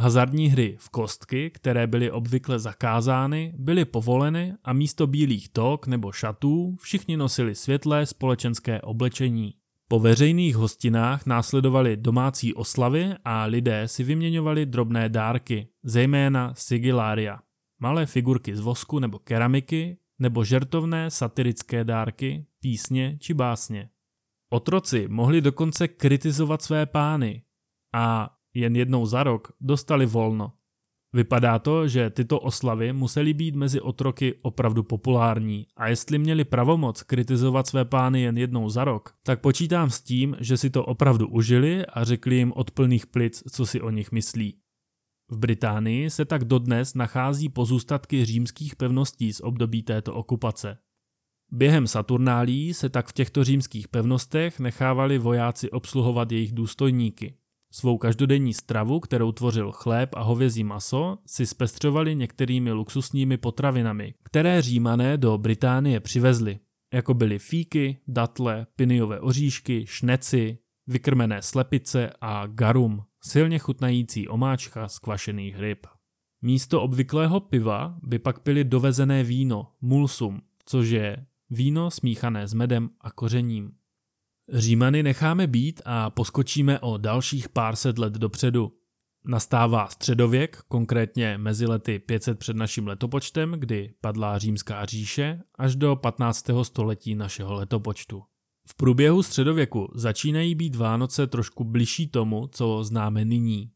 Hazardní 0.02 0.48
hry 0.48 0.76
v 0.80 0.90
kostky, 0.90 1.50
které 1.50 1.88
byly 1.88 2.12
obvykle 2.12 2.60
zakázány, 2.60 3.54
byly 3.58 3.86
povoleny 3.86 4.54
a 4.64 4.74
místo 4.74 5.08
bílých 5.08 5.50
tok 5.50 5.88
nebo 5.88 6.12
šatů 6.12 6.76
všichni 6.82 7.18
nosili 7.18 7.56
světlé 7.56 8.06
společenské 8.06 8.82
oblečení. 8.82 9.54
Po 9.88 10.00
veřejných 10.00 10.56
hostinách 10.56 11.26
následovaly 11.26 11.98
domácí 11.98 12.54
oslavy 12.54 13.14
a 13.26 13.46
lidé 13.46 13.88
si 13.88 14.04
vyměňovali 14.04 14.66
drobné 14.66 15.10
dárky, 15.10 15.68
zejména 15.84 16.54
sigilária, 16.56 17.40
malé 17.80 18.06
figurky 18.06 18.56
z 18.56 18.60
vosku 18.60 19.00
nebo 19.00 19.20
keramiky, 19.20 19.98
nebo 20.20 20.44
žertovné 20.44 21.12
satirické 21.12 21.84
dárky, 21.84 22.46
písně 22.60 23.18
či 23.22 23.34
básně. 23.34 23.90
Otroci 24.50 25.08
mohli 25.08 25.42
dokonce 25.42 25.88
kritizovat 25.88 26.62
své 26.62 26.86
pány 26.86 27.44
a 27.94 28.36
jen 28.54 28.76
jednou 28.76 29.06
za 29.06 29.24
rok 29.24 29.52
dostali 29.62 30.06
volno. 30.06 30.54
Vypadá 31.14 31.60
to, 31.60 31.88
že 31.88 32.10
tyto 32.10 32.40
oslavy 32.40 32.94
musely 32.94 33.34
být 33.34 33.56
mezi 33.56 33.82
otroky 33.82 34.34
opravdu 34.42 34.84
populární 34.84 35.68
a 35.78 35.88
jestli 35.88 36.18
měli 36.18 36.44
pravomoc 36.44 37.04
kritizovat 37.04 37.68
své 37.68 37.86
pány 37.86 38.22
jen 38.22 38.38
jednou 38.38 38.70
za 38.70 38.84
rok, 38.84 39.14
tak 39.24 39.42
počítám 39.42 39.90
s 39.90 40.02
tím, 40.02 40.38
že 40.40 40.58
si 40.58 40.70
to 40.70 40.86
opravdu 40.86 41.28
užili 41.28 41.86
a 41.86 42.04
řekli 42.04 42.36
jim 42.36 42.54
od 42.56 42.72
plných 42.72 43.08
plic, 43.08 43.44
co 43.52 43.66
si 43.66 43.82
o 43.82 43.90
nich 43.90 44.12
myslí. 44.12 44.58
V 45.32 45.38
Británii 45.38 46.10
se 46.10 46.26
tak 46.26 46.44
dodnes 46.44 46.94
nachází 46.94 47.50
pozůstatky 47.50 48.26
římských 48.26 48.76
pevností 48.76 49.34
z 49.34 49.42
období 49.42 49.84
této 49.84 50.14
okupace. 50.14 50.78
Během 51.52 51.88
Saturnálí 51.88 52.74
se 52.74 52.90
tak 52.90 53.08
v 53.08 53.14
těchto 53.14 53.44
římských 53.44 53.88
pevnostech 53.88 54.60
nechávali 54.60 55.18
vojáci 55.18 55.72
obsluhovat 55.72 56.32
jejich 56.32 56.52
důstojníky. 56.52 57.39
Svou 57.72 57.98
každodenní 57.98 58.54
stravu, 58.54 59.00
kterou 59.00 59.32
tvořil 59.32 59.72
chléb 59.72 60.10
a 60.16 60.22
hovězí 60.22 60.64
maso, 60.64 61.18
si 61.26 61.46
zpestřovali 61.46 62.16
některými 62.16 62.72
luxusními 62.72 63.38
potravinami, 63.38 64.14
které 64.24 64.62
římané 64.62 65.18
do 65.18 65.38
Británie 65.38 66.00
přivezli, 66.00 66.60
jako 66.94 67.14
byly 67.14 67.40
fíky, 67.40 67.98
datle, 68.08 68.68
piniové 68.76 69.20
oříšky, 69.20 69.86
šneci, 69.88 70.58
vykrmené 70.88 71.42
slepice 71.42 72.14
a 72.22 72.48
garum, 72.48 73.04
silně 73.24 73.60
chutnající 73.60 74.28
omáčka 74.28 74.88
z 74.88 75.00
kvašených 75.00 75.60
ryb. 75.60 75.88
Místo 76.42 76.82
obvyklého 76.82 77.40
piva 77.40 77.98
by 78.04 78.20
pak 78.20 78.40
pili 78.40 78.64
dovezené 78.64 79.24
víno, 79.24 79.72
mulsum, 79.82 80.42
což 80.66 80.90
je 80.90 81.26
víno 81.50 81.92
smíchané 81.92 82.48
s 82.48 82.54
medem 82.54 82.90
a 83.02 83.12
kořením. 83.12 83.72
Římany 84.54 85.04
necháme 85.04 85.48
být 85.48 85.82
a 85.86 86.10
poskočíme 86.10 86.80
o 86.80 86.98
dalších 86.98 87.50
pár 87.50 87.76
set 87.76 87.98
let 87.98 88.14
dopředu. 88.14 88.72
Nastává 89.26 89.88
středověk, 89.88 90.58
konkrétně 90.68 91.38
mezi 91.38 91.66
lety 91.66 92.00
500 92.00 92.40
před 92.40 92.56
naším 92.56 92.88
letopočtem, 92.88 93.52
kdy 93.52 93.94
padla 94.02 94.38
římská 94.38 94.86
říše, 94.86 95.40
až 95.58 95.76
do 95.76 95.96
15. 95.96 96.46
století 96.64 97.16
našeho 97.16 97.54
letopočtu. 97.54 98.24
V 98.68 98.76
průběhu 98.76 99.24
středověku 99.24 99.92
začínají 99.96 100.56
být 100.56 100.76
Vánoce 100.76 101.28
trošku 101.28 101.64
bližší 101.64 102.08
tomu, 102.08 102.48
co 102.48 102.84
známe 102.84 103.26
nyní. 103.26 103.72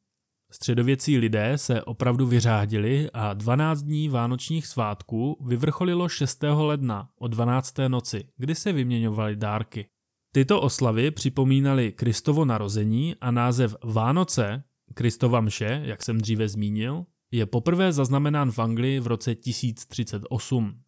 Středověcí 0.52 1.18
lidé 1.18 1.58
se 1.58 1.84
opravdu 1.84 2.28
vyřádili 2.28 3.10
a 3.14 3.34
12 3.34 3.82
dní 3.82 4.10
vánočních 4.10 4.68
svátků 4.68 5.46
vyvrcholilo 5.46 6.10
6. 6.10 6.44
ledna 6.44 7.10
o 7.20 7.28
12. 7.28 7.74
noci, 7.88 8.24
kdy 8.38 8.56
se 8.56 8.74
vyměňovaly 8.74 9.36
dárky. 9.36 9.90
Tyto 10.36 10.62
oslavy 10.62 11.12
připomínaly 11.12 11.92
Kristovo 11.92 12.46
narození 12.46 13.16
a 13.22 13.32
název 13.32 13.76
Vánoce, 13.84 14.64
Kristova 14.94 15.42
mše, 15.42 15.82
jak 15.86 16.04
jsem 16.04 16.18
dříve 16.18 16.50
zmínil, 16.50 17.06
je 17.32 17.46
poprvé 17.46 17.94
zaznamenán 17.94 18.52
v 18.52 18.60
Anglii 18.60 19.00
v 19.00 19.08
roce 19.08 19.36
1038. 19.36 20.80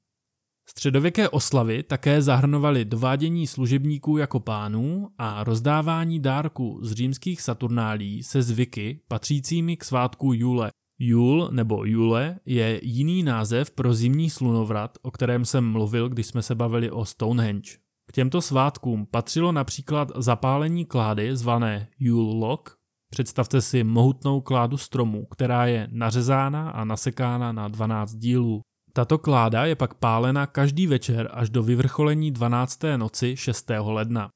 Středověké 0.69 1.29
oslavy 1.29 1.83
také 1.83 2.21
zahrnovaly 2.21 2.85
dovádění 2.85 3.47
služebníků 3.47 4.17
jako 4.17 4.39
pánů 4.39 5.09
a 5.17 5.43
rozdávání 5.43 6.19
dárků 6.19 6.79
z 6.81 6.91
římských 6.91 7.41
saturnálí 7.41 8.23
se 8.23 8.41
zvyky 8.41 8.99
patřícími 9.07 9.77
k 9.77 9.83
svátku 9.83 10.33
Jule. 10.33 10.69
Jul 10.99 11.49
nebo 11.51 11.85
Jule 11.85 12.39
je 12.45 12.79
jiný 12.83 13.23
název 13.23 13.71
pro 13.71 13.93
zimní 13.93 14.29
slunovrat, 14.29 14.97
o 15.01 15.11
kterém 15.11 15.45
jsem 15.45 15.71
mluvil, 15.71 16.09
když 16.09 16.27
jsme 16.27 16.41
se 16.41 16.55
bavili 16.55 16.91
o 16.91 17.05
Stonehenge. 17.05 17.84
K 18.07 18.11
těmto 18.11 18.41
svátkům 18.41 19.05
patřilo 19.05 19.51
například 19.51 20.11
zapálení 20.15 20.85
klády 20.85 21.37
zvané 21.37 21.87
Yule 21.99 22.47
Log. 22.47 22.77
Představte 23.11 23.61
si 23.61 23.83
mohutnou 23.83 24.41
kládu 24.41 24.77
stromů, 24.77 25.25
která 25.25 25.65
je 25.65 25.87
nařezána 25.91 26.69
a 26.69 26.83
nasekána 26.83 27.51
na 27.51 27.67
12 27.67 28.15
dílů. 28.15 28.61
Tato 28.93 29.17
kláda 29.17 29.65
je 29.65 29.75
pak 29.75 29.93
pálena 29.93 30.47
každý 30.47 30.87
večer 30.87 31.29
až 31.33 31.49
do 31.49 31.63
vyvrcholení 31.63 32.31
12. 32.31 32.79
noci 32.97 33.37
6. 33.37 33.71
ledna. 33.79 34.29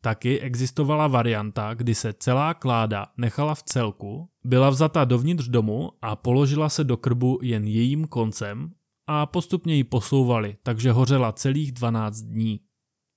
Taky 0.00 0.40
existovala 0.40 1.08
varianta, 1.08 1.74
kdy 1.74 1.94
se 1.94 2.12
celá 2.12 2.54
kláda 2.54 3.06
nechala 3.16 3.54
v 3.54 3.62
celku, 3.62 4.28
byla 4.44 4.70
vzata 4.70 5.04
dovnitř 5.04 5.48
domu 5.48 5.90
a 6.02 6.16
položila 6.16 6.68
se 6.68 6.84
do 6.84 6.96
krbu 6.96 7.38
jen 7.42 7.64
jejím 7.64 8.06
koncem 8.06 8.70
a 9.06 9.26
postupně 9.26 9.74
ji 9.74 9.84
posouvali, 9.84 10.56
takže 10.62 10.92
hořela 10.92 11.32
celých 11.32 11.72
12 11.72 12.20
dní. 12.20 12.60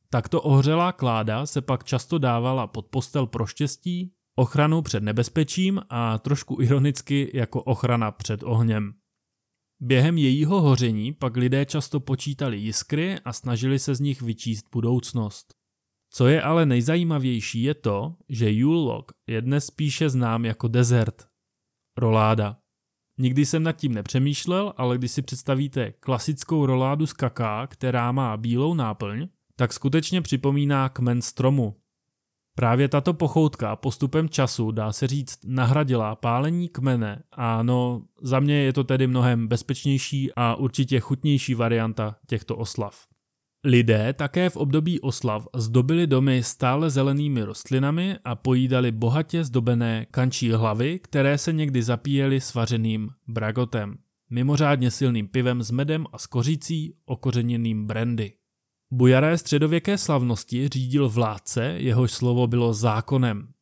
Takto 0.09 0.41
ohřelá 0.41 0.91
kláda 0.91 1.45
se 1.45 1.61
pak 1.61 1.83
často 1.83 2.17
dávala 2.17 2.67
pod 2.67 2.85
postel 2.85 3.27
pro 3.27 3.45
štěstí, 3.45 4.13
ochranu 4.35 4.81
před 4.81 5.03
nebezpečím 5.03 5.81
a 5.89 6.17
trošku 6.17 6.61
ironicky 6.61 7.31
jako 7.33 7.63
ochrana 7.63 8.11
před 8.11 8.43
ohněm. 8.43 8.93
Během 9.79 10.17
jejího 10.17 10.61
hoření 10.61 11.13
pak 11.13 11.37
lidé 11.37 11.65
často 11.65 11.99
počítali 11.99 12.57
jiskry 12.57 13.19
a 13.19 13.33
snažili 13.33 13.79
se 13.79 13.95
z 13.95 13.99
nich 13.99 14.21
vyčíst 14.21 14.65
budoucnost. 14.71 15.53
Co 16.09 16.27
je 16.27 16.41
ale 16.41 16.65
nejzajímavější 16.65 17.63
je 17.63 17.73
to, 17.73 18.15
že 18.29 18.51
Yule 18.51 18.81
log 18.81 19.11
je 19.27 19.41
dnes 19.41 19.65
spíše 19.65 20.09
znám 20.09 20.45
jako 20.45 20.67
desert. 20.67 21.27
Roláda. 21.97 22.57
Nikdy 23.19 23.45
jsem 23.45 23.63
nad 23.63 23.71
tím 23.71 23.93
nepřemýšlel, 23.93 24.73
ale 24.77 24.97
když 24.97 25.11
si 25.11 25.21
představíte 25.21 25.91
klasickou 25.91 26.65
roládu 26.65 27.05
z 27.05 27.13
kaká, 27.13 27.67
která 27.67 28.11
má 28.11 28.37
bílou 28.37 28.73
náplň, 28.73 29.27
tak 29.57 29.73
skutečně 29.73 30.21
připomíná 30.21 30.89
kmen 30.89 31.21
stromu. 31.21 31.75
Právě 32.55 32.87
tato 32.87 33.13
pochoutka 33.13 33.75
postupem 33.75 34.29
času, 34.29 34.71
dá 34.71 34.93
se 34.93 35.07
říct, 35.07 35.39
nahradila 35.45 36.15
pálení 36.15 36.69
kmene 36.69 37.23
a 37.31 37.63
no, 37.63 38.03
za 38.21 38.39
mě 38.39 38.55
je 38.55 38.73
to 38.73 38.83
tedy 38.83 39.07
mnohem 39.07 39.47
bezpečnější 39.47 40.31
a 40.35 40.55
určitě 40.55 40.99
chutnější 40.99 41.53
varianta 41.53 42.15
těchto 42.27 42.55
oslav. 42.55 43.07
Lidé 43.63 44.13
také 44.13 44.49
v 44.49 44.57
období 44.57 44.99
oslav 45.01 45.47
zdobili 45.55 46.07
domy 46.07 46.43
stále 46.43 46.89
zelenými 46.89 47.43
rostlinami 47.43 48.15
a 48.23 48.35
pojídali 48.35 48.91
bohatě 48.91 49.43
zdobené 49.43 50.05
kančí 50.11 50.51
hlavy, 50.51 50.99
které 50.99 51.37
se 51.37 51.53
někdy 51.53 51.83
zapíjely 51.83 52.41
svařeným 52.41 53.09
bragotem, 53.27 53.97
mimořádně 54.29 54.91
silným 54.91 55.27
pivem 55.27 55.63
s 55.63 55.71
medem 55.71 56.05
a 56.13 56.17
s 56.17 56.27
kořicí 56.27 56.93
okořeněným 57.05 57.87
brandy. 57.87 58.33
Bujaré 58.91 59.37
středověké 59.37 59.97
slavnosti 59.97 60.67
řídil 60.67 61.09
vládce, 61.09 61.63
jehož 61.63 62.11
slovo 62.11 62.47
bylo 62.47 62.73
zákonem. 62.73 63.53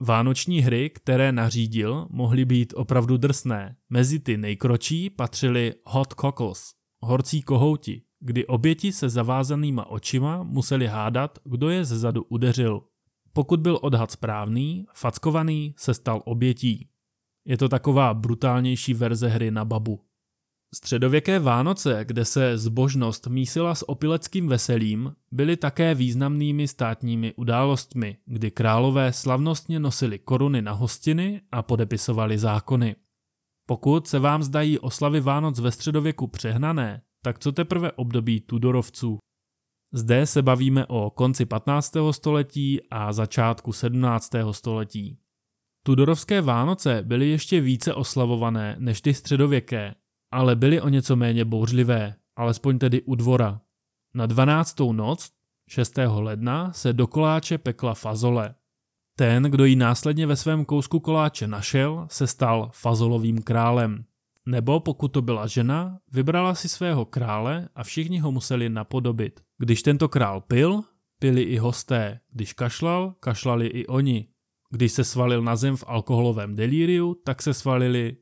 Vánoční 0.00 0.60
hry, 0.60 0.90
které 0.90 1.32
nařídil, 1.32 2.06
mohly 2.10 2.44
být 2.44 2.72
opravdu 2.76 3.16
drsné. 3.16 3.76
Mezi 3.90 4.18
ty 4.18 4.36
nejkročí 4.36 5.10
patřily 5.10 5.74
hot 5.84 6.14
cockles, 6.20 6.74
horcí 7.00 7.42
kohouti, 7.42 8.02
kdy 8.20 8.46
oběti 8.46 8.92
se 8.92 9.08
zavázanýma 9.08 9.86
očima 9.86 10.42
museli 10.42 10.86
hádat, 10.86 11.38
kdo 11.44 11.70
je 11.70 11.84
zezadu 11.84 12.22
udeřil. 12.28 12.82
Pokud 13.32 13.60
byl 13.60 13.78
odhad 13.82 14.10
správný, 14.10 14.86
fackovaný 14.94 15.74
se 15.78 15.94
stal 15.94 16.22
obětí. 16.24 16.88
Je 17.44 17.58
to 17.58 17.68
taková 17.68 18.14
brutálnější 18.14 18.94
verze 18.94 19.28
hry 19.28 19.50
na 19.50 19.64
babu. 19.64 20.07
Středověké 20.74 21.38
Vánoce, 21.38 22.04
kde 22.04 22.24
se 22.24 22.58
zbožnost 22.58 23.26
mísila 23.26 23.74
s 23.74 23.88
opileckým 23.88 24.48
veselím, 24.48 25.14
byly 25.32 25.56
také 25.56 25.94
významnými 25.94 26.68
státními 26.68 27.34
událostmi, 27.36 28.16
kdy 28.26 28.50
králové 28.50 29.12
slavnostně 29.12 29.80
nosili 29.80 30.18
koruny 30.18 30.62
na 30.62 30.72
hostiny 30.72 31.40
a 31.52 31.62
podepisovali 31.62 32.38
zákony. 32.38 32.96
Pokud 33.68 34.08
se 34.08 34.18
vám 34.18 34.42
zdají 34.42 34.78
oslavy 34.78 35.20
Vánoc 35.20 35.60
ve 35.60 35.72
středověku 35.72 36.26
přehnané, 36.26 37.02
tak 37.22 37.38
co 37.38 37.52
teprve 37.52 37.92
období 37.92 38.40
Tudorovců. 38.40 39.18
Zde 39.94 40.26
se 40.26 40.42
bavíme 40.42 40.86
o 40.86 41.10
konci 41.10 41.46
15. 41.46 41.96
století 42.10 42.80
a 42.90 43.12
začátku 43.12 43.72
17. 43.72 44.30
století. 44.50 45.18
Tudorovské 45.86 46.40
Vánoce 46.40 47.02
byly 47.02 47.28
ještě 47.28 47.60
více 47.60 47.94
oslavované 47.94 48.76
než 48.78 49.00
ty 49.00 49.14
středověké 49.14 49.94
ale 50.30 50.56
byly 50.56 50.80
o 50.80 50.88
něco 50.88 51.16
méně 51.16 51.44
bouřlivé, 51.44 52.14
alespoň 52.36 52.78
tedy 52.78 53.02
u 53.02 53.14
dvora. 53.14 53.60
Na 54.14 54.26
12. 54.26 54.80
noc 54.92 55.30
6. 55.68 55.98
ledna 56.06 56.72
se 56.72 56.92
do 56.92 57.06
koláče 57.06 57.58
pekla 57.58 57.94
fazole. 57.94 58.54
Ten, 59.16 59.42
kdo 59.42 59.64
ji 59.64 59.76
následně 59.76 60.26
ve 60.26 60.36
svém 60.36 60.64
kousku 60.64 61.00
koláče 61.00 61.46
našel, 61.46 62.06
se 62.10 62.26
stal 62.26 62.70
fazolovým 62.74 63.42
králem. 63.42 64.04
Nebo 64.46 64.80
pokud 64.80 65.08
to 65.08 65.22
byla 65.22 65.46
žena, 65.46 65.98
vybrala 66.12 66.54
si 66.54 66.68
svého 66.68 67.04
krále 67.04 67.68
a 67.74 67.84
všichni 67.84 68.18
ho 68.18 68.32
museli 68.32 68.68
napodobit. 68.68 69.40
Když 69.58 69.82
tento 69.82 70.08
král 70.08 70.40
pil, 70.40 70.82
pili 71.18 71.42
i 71.42 71.58
hosté. 71.58 72.20
Když 72.32 72.52
kašlal, 72.52 73.14
kašlali 73.20 73.66
i 73.66 73.86
oni. 73.86 74.28
Když 74.70 74.92
se 74.92 75.04
svalil 75.04 75.42
na 75.42 75.56
zem 75.56 75.76
v 75.76 75.84
alkoholovém 75.86 76.56
delíriu, 76.56 77.16
tak 77.24 77.42
se 77.42 77.54
svalili 77.54 78.16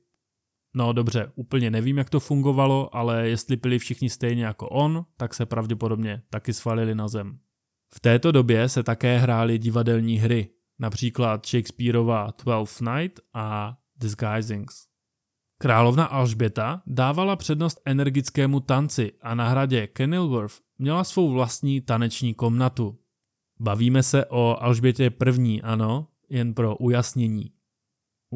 No 0.79 0.93
dobře, 0.93 1.33
úplně 1.35 1.71
nevím, 1.71 1.99
jak 1.99 2.11
to 2.11 2.21
fungovalo, 2.21 2.97
ale 2.97 3.29
jestli 3.29 3.57
pili 3.57 3.79
všichni 3.79 4.11
stejně 4.11 4.45
jako 4.45 4.69
on, 4.69 5.05
tak 5.17 5.35
se 5.35 5.47
pravděpodobně 5.47 6.23
taky 6.31 6.53
svalili 6.53 6.95
na 6.95 7.09
zem. 7.09 7.39
V 7.95 8.01
této 8.01 8.33
době 8.33 8.69
se 8.69 8.83
také 8.83 9.19
hrály 9.19 9.59
divadelní 9.59 10.17
hry, 10.17 10.49
například 10.79 11.47
Shakespeareova 11.47 12.33
Twelfth 12.33 12.81
Night 12.81 13.21
a 13.35 13.77
Disguisings. 13.97 14.87
Královna 15.59 16.05
Alžběta 16.05 16.83
dávala 16.87 17.37
přednost 17.37 17.81
energickému 17.85 18.61
tanci 18.61 19.13
a 19.23 19.35
na 19.35 19.49
hradě 19.49 19.87
Kenilworth 19.87 20.55
měla 20.79 21.05
svou 21.05 21.31
vlastní 21.31 21.81
taneční 21.81 22.35
komnatu. 22.35 22.99
Bavíme 23.61 24.03
se 24.03 24.27
o 24.27 24.57
Alžbětě 24.63 25.11
první, 25.11 25.63
ano, 25.63 26.09
jen 26.29 26.55
pro 26.55 26.77
ujasnění. 26.77 27.56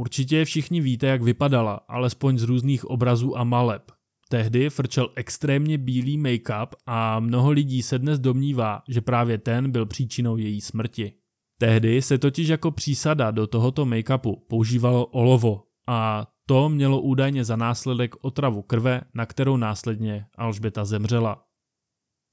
Určitě 0.01 0.45
všichni 0.45 0.81
víte, 0.81 1.07
jak 1.07 1.23
vypadala, 1.23 1.81
alespoň 1.89 2.39
z 2.39 2.43
různých 2.43 2.85
obrazů 2.85 3.39
a 3.39 3.45
maleb. 3.45 3.93
Tehdy 4.29 4.71
frčel 4.71 5.11
extrémně 5.17 5.79
bílý 5.79 6.19
make-up 6.19 6.67
a 6.87 7.21
mnoho 7.21 7.51
lidí 7.51 7.83
se 7.83 7.99
dnes 7.99 8.19
domnívá, 8.19 8.83
že 8.89 9.01
právě 9.01 9.39
ten 9.39 9.71
byl 9.71 9.87
příčinou 9.87 10.37
její 10.37 10.61
smrti. 10.61 11.13
Tehdy 11.59 12.03
se 12.03 12.19
totiž 12.19 12.49
jako 12.49 12.71
přísada 12.71 13.31
do 13.31 13.47
tohoto 13.47 13.87
make-upu 13.87 14.37
používalo 14.49 15.07
olovo 15.07 15.65
a 15.89 16.27
to 16.47 16.69
mělo 16.69 17.01
údajně 17.01 17.45
za 17.45 17.57
následek 17.57 18.15
otravu 18.21 18.63
krve, 18.63 19.01
na 19.15 19.27
kterou 19.27 19.57
následně 19.57 20.27
Alžběta 20.37 20.85
zemřela. 20.85 21.45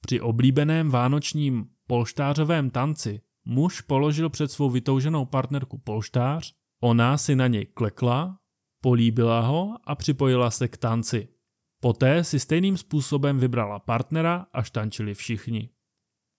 Při 0.06 0.20
oblíbeném 0.20 0.90
vánočním 0.90 1.66
polštářovém 1.86 2.70
tanci 2.70 3.20
muž 3.44 3.80
položil 3.80 4.30
před 4.30 4.50
svou 4.50 4.70
vytouženou 4.70 5.24
partnerku 5.24 5.78
polštář, 5.78 6.57
ona 6.80 7.18
si 7.18 7.36
na 7.36 7.46
něj 7.46 7.66
klekla, 7.66 8.38
políbila 8.82 9.40
ho 9.40 9.76
a 9.84 9.94
připojila 9.94 10.50
se 10.50 10.68
k 10.68 10.76
tanci. 10.76 11.28
Poté 11.80 12.24
si 12.24 12.40
stejným 12.40 12.76
způsobem 12.76 13.38
vybrala 13.38 13.78
partnera, 13.78 14.46
až 14.52 14.70
tančili 14.70 15.14
všichni. 15.14 15.70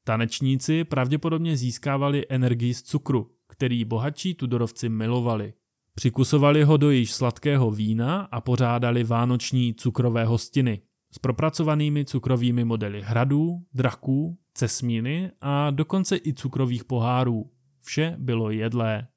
Tanečníci 0.03 0.83
pravděpodobně 0.83 1.57
získávali 1.57 2.25
energii 2.29 2.73
z 2.73 2.83
cukru, 2.83 3.31
který 3.47 3.85
bohatší 3.85 4.33
tudorovci 4.33 4.89
milovali. 4.89 5.53
Přikusovali 5.93 6.63
ho 6.63 6.77
do 6.77 6.91
již 6.91 7.13
sladkého 7.13 7.71
vína 7.71 8.21
a 8.21 8.41
pořádali 8.41 9.03
vánoční 9.03 9.73
cukrové 9.73 10.25
hostiny 10.25 10.81
s 11.11 11.19
propracovanými 11.19 12.05
cukrovými 12.05 12.65
modely 12.65 13.01
hradů, 13.01 13.65
draků, 13.73 14.37
cesmíny 14.53 15.31
a 15.41 15.71
dokonce 15.71 16.17
i 16.17 16.33
cukrových 16.33 16.83
pohárů. 16.83 17.51
Vše 17.81 18.15
bylo 18.19 18.51
jedlé. 18.51 19.07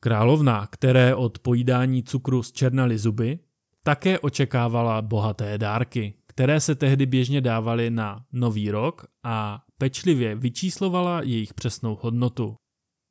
Královna, 0.00 0.66
které 0.66 1.14
od 1.14 1.38
pojídání 1.38 2.02
cukru 2.02 2.42
zčernaly 2.42 2.98
zuby, 2.98 3.38
také 3.84 4.18
očekávala 4.18 5.02
bohaté 5.02 5.58
dárky, 5.58 6.14
které 6.26 6.60
se 6.60 6.74
tehdy 6.74 7.06
běžně 7.06 7.40
dávaly 7.40 7.90
na 7.90 8.24
Nový 8.32 8.70
rok 8.70 9.06
a 9.24 9.62
pečlivě 9.78 10.34
vyčíslovala 10.34 11.22
jejich 11.22 11.54
přesnou 11.54 11.98
hodnotu. 12.00 12.56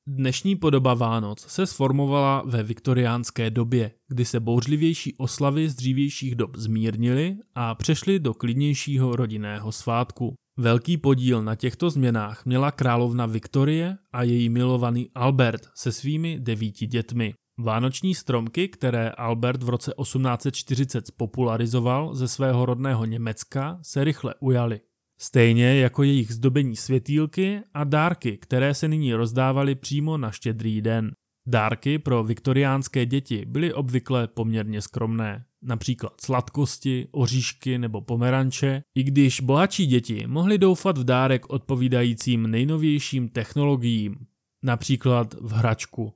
Dnešní 0.08 0.56
podoba 0.56 0.94
Vánoc 0.94 1.40
se 1.48 1.66
sformovala 1.66 2.44
ve 2.46 2.64
viktoriánské 2.64 3.50
době, 3.50 3.92
kdy 4.08 4.26
se 4.26 4.40
bouřlivější 4.40 5.18
oslavy 5.18 5.70
z 5.70 5.76
dřívějších 5.76 6.36
dob 6.36 6.58
zmírnily 6.58 7.38
a 7.56 7.76
přešly 7.76 8.20
do 8.20 8.34
klidnějšího 8.34 9.16
rodinného 9.16 9.72
svátku. 9.72 10.36
Velký 10.58 10.98
podíl 10.98 11.44
na 11.44 11.56
těchto 11.56 11.90
změnách 11.90 12.46
měla 12.46 12.72
královna 12.72 13.26
Viktorie 13.26 13.98
a 14.14 14.24
její 14.24 14.50
milovaný 14.50 15.10
Albert 15.16 15.62
se 15.76 15.92
svými 15.92 16.40
devíti 16.40 16.88
dětmi. 16.88 17.34
Vánoční 17.60 18.16
stromky, 18.16 18.68
které 18.68 19.10
Albert 19.10 19.64
v 19.64 19.70
roce 19.70 19.94
1840 20.02 21.08
spopularizoval 21.08 22.16
ze 22.16 22.28
svého 22.28 22.66
rodného 22.66 23.06
Německa, 23.06 23.80
se 23.82 24.04
rychle 24.04 24.34
ujaly. 24.40 24.82
Stejně 25.20 25.76
jako 25.76 26.04
jejich 26.04 26.32
zdobení 26.32 26.76
světýlky 26.76 27.62
a 27.74 27.84
dárky, 27.84 28.38
které 28.38 28.74
se 28.74 28.88
nyní 28.88 29.14
rozdávaly 29.14 29.76
přímo 29.76 30.18
na 30.18 30.32
štědrý 30.32 30.82
den. 30.82 31.12
Dárky 31.48 32.00
pro 32.00 32.24
viktoriánské 32.24 33.06
děti 33.06 33.46
byly 33.46 33.74
obvykle 33.74 34.28
poměrně 34.28 34.82
skromné, 34.82 35.46
například 35.62 36.22
sladkosti, 36.22 37.08
oříšky 37.12 37.78
nebo 37.78 38.02
pomeranče, 38.02 38.84
i 38.96 39.04
když 39.04 39.42
bohatší 39.42 39.86
děti 39.86 40.28
mohly 40.28 40.58
doufat 40.58 40.98
v 40.98 41.04
dárek 41.04 41.50
odpovídajícím 41.50 42.48
nejnovějším 42.48 43.30
technologiím, 43.30 44.16
například 44.64 45.34
v 45.34 45.52
hračku, 45.52 46.14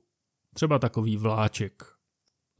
třeba 0.54 0.78
takový 0.78 1.16
vláček. 1.16 1.82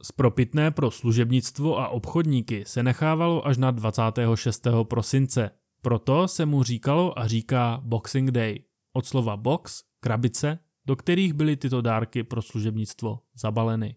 Spropitné 0.03 0.71
pro 0.71 0.91
služebnictvo 0.91 1.79
a 1.79 1.87
obchodníky 1.87 2.63
se 2.67 2.83
nechávalo 2.83 3.47
až 3.47 3.57
na 3.57 3.71
26. 3.71 4.67
prosince, 4.83 5.51
proto 5.81 6.27
se 6.27 6.45
mu 6.45 6.63
říkalo 6.63 7.19
a 7.19 7.27
říká 7.27 7.81
Boxing 7.83 8.31
Day, 8.31 8.63
od 8.93 9.05
slova 9.05 9.37
box, 9.37 9.83
krabice, 9.99 10.59
do 10.91 10.95
kterých 10.95 11.33
byly 11.33 11.57
tyto 11.57 11.81
dárky 11.81 12.23
pro 12.23 12.41
služebnictvo 12.41 13.19
zabaleny. 13.35 13.95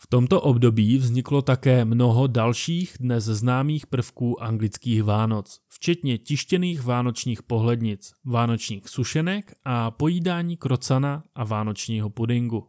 V 0.00 0.06
tomto 0.06 0.40
období 0.40 0.98
vzniklo 0.98 1.42
také 1.42 1.84
mnoho 1.84 2.26
dalších 2.26 2.96
dnes 3.00 3.24
známých 3.24 3.86
prvků 3.86 4.42
anglických 4.42 5.02
Vánoc, 5.02 5.60
včetně 5.68 6.18
tištěných 6.18 6.82
vánočních 6.82 7.42
pohlednic, 7.42 8.12
vánočních 8.24 8.88
sušenek 8.88 9.54
a 9.64 9.90
pojídání 9.90 10.56
krocana 10.56 11.24
a 11.34 11.44
vánočního 11.44 12.10
pudingu. 12.10 12.68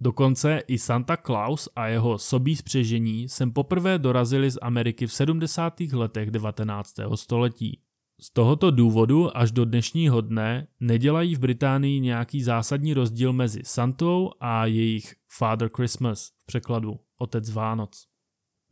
Dokonce 0.00 0.62
i 0.66 0.78
Santa 0.78 1.16
Claus 1.16 1.68
a 1.76 1.86
jeho 1.86 2.18
sobí 2.18 2.56
spřežení 2.56 3.28
sem 3.28 3.52
poprvé 3.52 3.98
dorazili 3.98 4.50
z 4.50 4.58
Ameriky 4.62 5.06
v 5.06 5.12
70. 5.12 5.80
letech 5.80 6.30
19. 6.30 6.94
století. 7.14 7.83
Z 8.20 8.30
tohoto 8.30 8.70
důvodu 8.70 9.36
až 9.36 9.52
do 9.52 9.64
dnešního 9.64 10.20
dne 10.20 10.66
nedělají 10.80 11.34
v 11.34 11.38
Británii 11.38 12.00
nějaký 12.00 12.42
zásadní 12.42 12.94
rozdíl 12.94 13.32
mezi 13.32 13.60
Santou 13.64 14.30
a 14.40 14.66
jejich 14.66 15.14
Father 15.38 15.70
Christmas 15.76 16.28
v 16.28 16.46
překladu 16.46 17.00
Otec 17.18 17.50
Vánoc. 17.50 18.06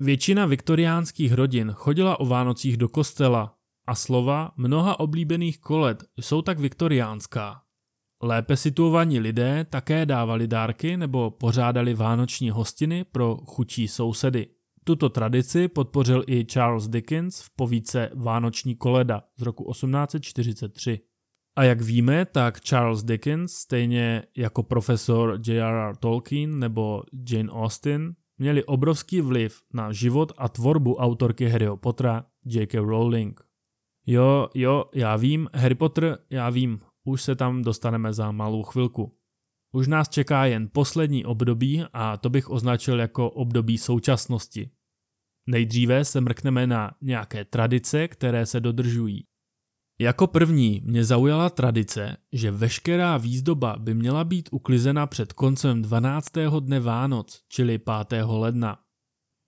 Většina 0.00 0.46
viktoriánských 0.46 1.32
rodin 1.32 1.72
chodila 1.72 2.20
o 2.20 2.26
Vánocích 2.26 2.76
do 2.76 2.88
kostela 2.88 3.54
a 3.86 3.94
slova 3.94 4.52
mnoha 4.56 5.00
oblíbených 5.00 5.60
kolet 5.60 6.04
jsou 6.20 6.42
tak 6.42 6.58
viktoriánská. 6.58 7.62
Lépe 8.22 8.56
situovaní 8.56 9.20
lidé 9.20 9.66
také 9.70 10.06
dávali 10.06 10.48
dárky 10.48 10.96
nebo 10.96 11.30
pořádali 11.30 11.94
vánoční 11.94 12.50
hostiny 12.50 13.04
pro 13.04 13.36
chutí 13.36 13.88
sousedy. 13.88 14.46
Tuto 14.84 15.08
tradici 15.08 15.68
podpořil 15.68 16.24
i 16.26 16.44
Charles 16.44 16.88
Dickens 16.88 17.40
v 17.40 17.50
povídce 17.56 18.10
Vánoční 18.14 18.76
koleda 18.76 19.22
z 19.36 19.42
roku 19.42 19.72
1843. 19.72 21.00
A 21.56 21.64
jak 21.64 21.80
víme, 21.80 22.26
tak 22.26 22.60
Charles 22.60 23.02
Dickens, 23.02 23.52
stejně 23.52 24.22
jako 24.36 24.62
profesor 24.62 25.40
J.R.R. 25.46 25.96
Tolkien 25.96 26.58
nebo 26.58 27.02
Jane 27.30 27.50
Austen, 27.50 28.14
měli 28.38 28.64
obrovský 28.64 29.20
vliv 29.20 29.62
na 29.74 29.92
život 29.92 30.32
a 30.38 30.48
tvorbu 30.48 30.96
autorky 30.96 31.48
Harryho 31.48 31.76
Pottera 31.76 32.26
J.K. 32.44 32.78
Rowling. 32.78 33.40
Jo, 34.06 34.48
jo, 34.54 34.84
já 34.94 35.16
vím, 35.16 35.48
Harry 35.54 35.74
Potter, 35.74 36.18
já 36.30 36.50
vím, 36.50 36.80
už 37.04 37.22
se 37.22 37.34
tam 37.34 37.62
dostaneme 37.62 38.12
za 38.12 38.32
malou 38.32 38.62
chvilku. 38.62 39.12
Už 39.72 39.88
nás 39.88 40.08
čeká 40.08 40.46
jen 40.46 40.68
poslední 40.72 41.24
období 41.24 41.84
a 41.92 42.16
to 42.16 42.30
bych 42.30 42.50
označil 42.50 43.00
jako 43.00 43.30
období 43.30 43.78
současnosti. 43.78 44.70
Nejdříve 45.46 46.04
se 46.04 46.20
mrkneme 46.20 46.66
na 46.66 46.90
nějaké 47.00 47.44
tradice, 47.44 48.08
které 48.08 48.46
se 48.46 48.60
dodržují. 48.60 49.24
Jako 50.00 50.26
první 50.26 50.82
mě 50.84 51.04
zaujala 51.04 51.50
tradice, 51.50 52.16
že 52.32 52.50
veškerá 52.50 53.16
výzdoba 53.16 53.76
by 53.78 53.94
měla 53.94 54.24
být 54.24 54.48
uklizena 54.52 55.06
před 55.06 55.32
koncem 55.32 55.82
12. 55.82 56.32
dne 56.60 56.80
Vánoc, 56.80 57.42
čili 57.48 57.78
5. 58.08 58.24
ledna. 58.26 58.78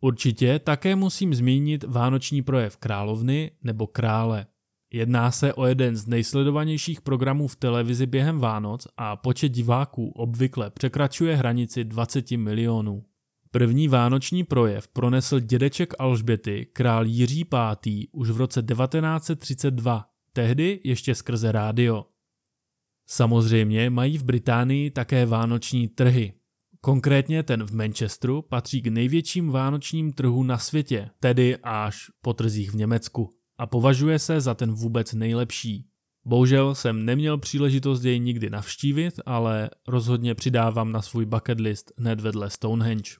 Určitě 0.02 0.58
také 0.58 0.96
musím 0.96 1.34
zmínit 1.34 1.84
vánoční 1.84 2.42
projev 2.42 2.76
královny 2.76 3.50
nebo 3.62 3.87
krále. 3.87 4.46
Jedná 4.94 5.30
se 5.30 5.54
o 5.54 5.66
jeden 5.66 5.96
z 5.96 6.07
nejsledovanějších 6.07 7.00
programů 7.00 7.48
v 7.48 7.57
televizi 7.57 8.07
během 8.07 8.38
Vánoc 8.38 8.87
a 8.96 9.16
počet 9.16 9.48
diváků 9.48 10.09
obvykle 10.09 10.70
překračuje 10.70 11.37
hranici 11.37 11.85
20 11.85 12.30
milionů. 12.30 13.04
První 13.50 13.88
vánoční 13.88 14.44
projev 14.44 14.88
pronesl 14.88 15.40
dědeček 15.40 15.94
Alžběty, 15.98 16.66
král 16.72 17.07
Jiří 17.07 17.44
V. 17.52 17.76
už 18.12 18.30
v 18.30 18.37
roce 18.37 18.62
1932, 18.62 20.07
tehdy 20.33 20.80
ještě 20.85 21.14
skrze 21.14 21.52
rádio. 21.52 22.07
Samozřejmě 23.09 23.90
mají 23.90 24.18
v 24.18 24.24
Británii 24.24 24.90
také 24.90 25.26
vánoční 25.26 25.88
trhy. 25.88 26.33
Konkrétně 26.80 27.42
ten 27.42 27.64
v 27.64 27.74
Manchesteru 27.74 28.42
patří 28.42 28.83
k 28.83 28.87
největším 28.87 29.50
vánočním 29.50 30.12
trhům 30.12 30.46
na 30.46 30.59
světě, 30.59 31.11
tedy 31.20 31.57
až 31.62 32.11
po 32.20 32.35
trzích 32.35 32.70
v 32.70 32.76
Německu 32.76 33.30
a 33.58 33.66
považuje 33.66 34.18
se 34.18 34.40
za 34.40 34.54
ten 34.54 34.72
vůbec 34.72 35.12
nejlepší. 35.12 35.86
Bohužel 36.26 36.74
jsem 36.74 37.04
neměl 37.04 37.38
příležitost 37.38 38.04
jej 38.04 38.20
nikdy 38.20 38.50
navštívit, 38.50 39.20
ale 39.26 39.70
rozhodně 39.88 40.34
přidávám 40.34 40.92
na 40.92 41.02
svůj 41.02 41.24
bucket 41.24 41.60
list 41.60 41.92
hned 41.98 42.20
vedle 42.20 42.50
Stonehenge. 42.50 43.10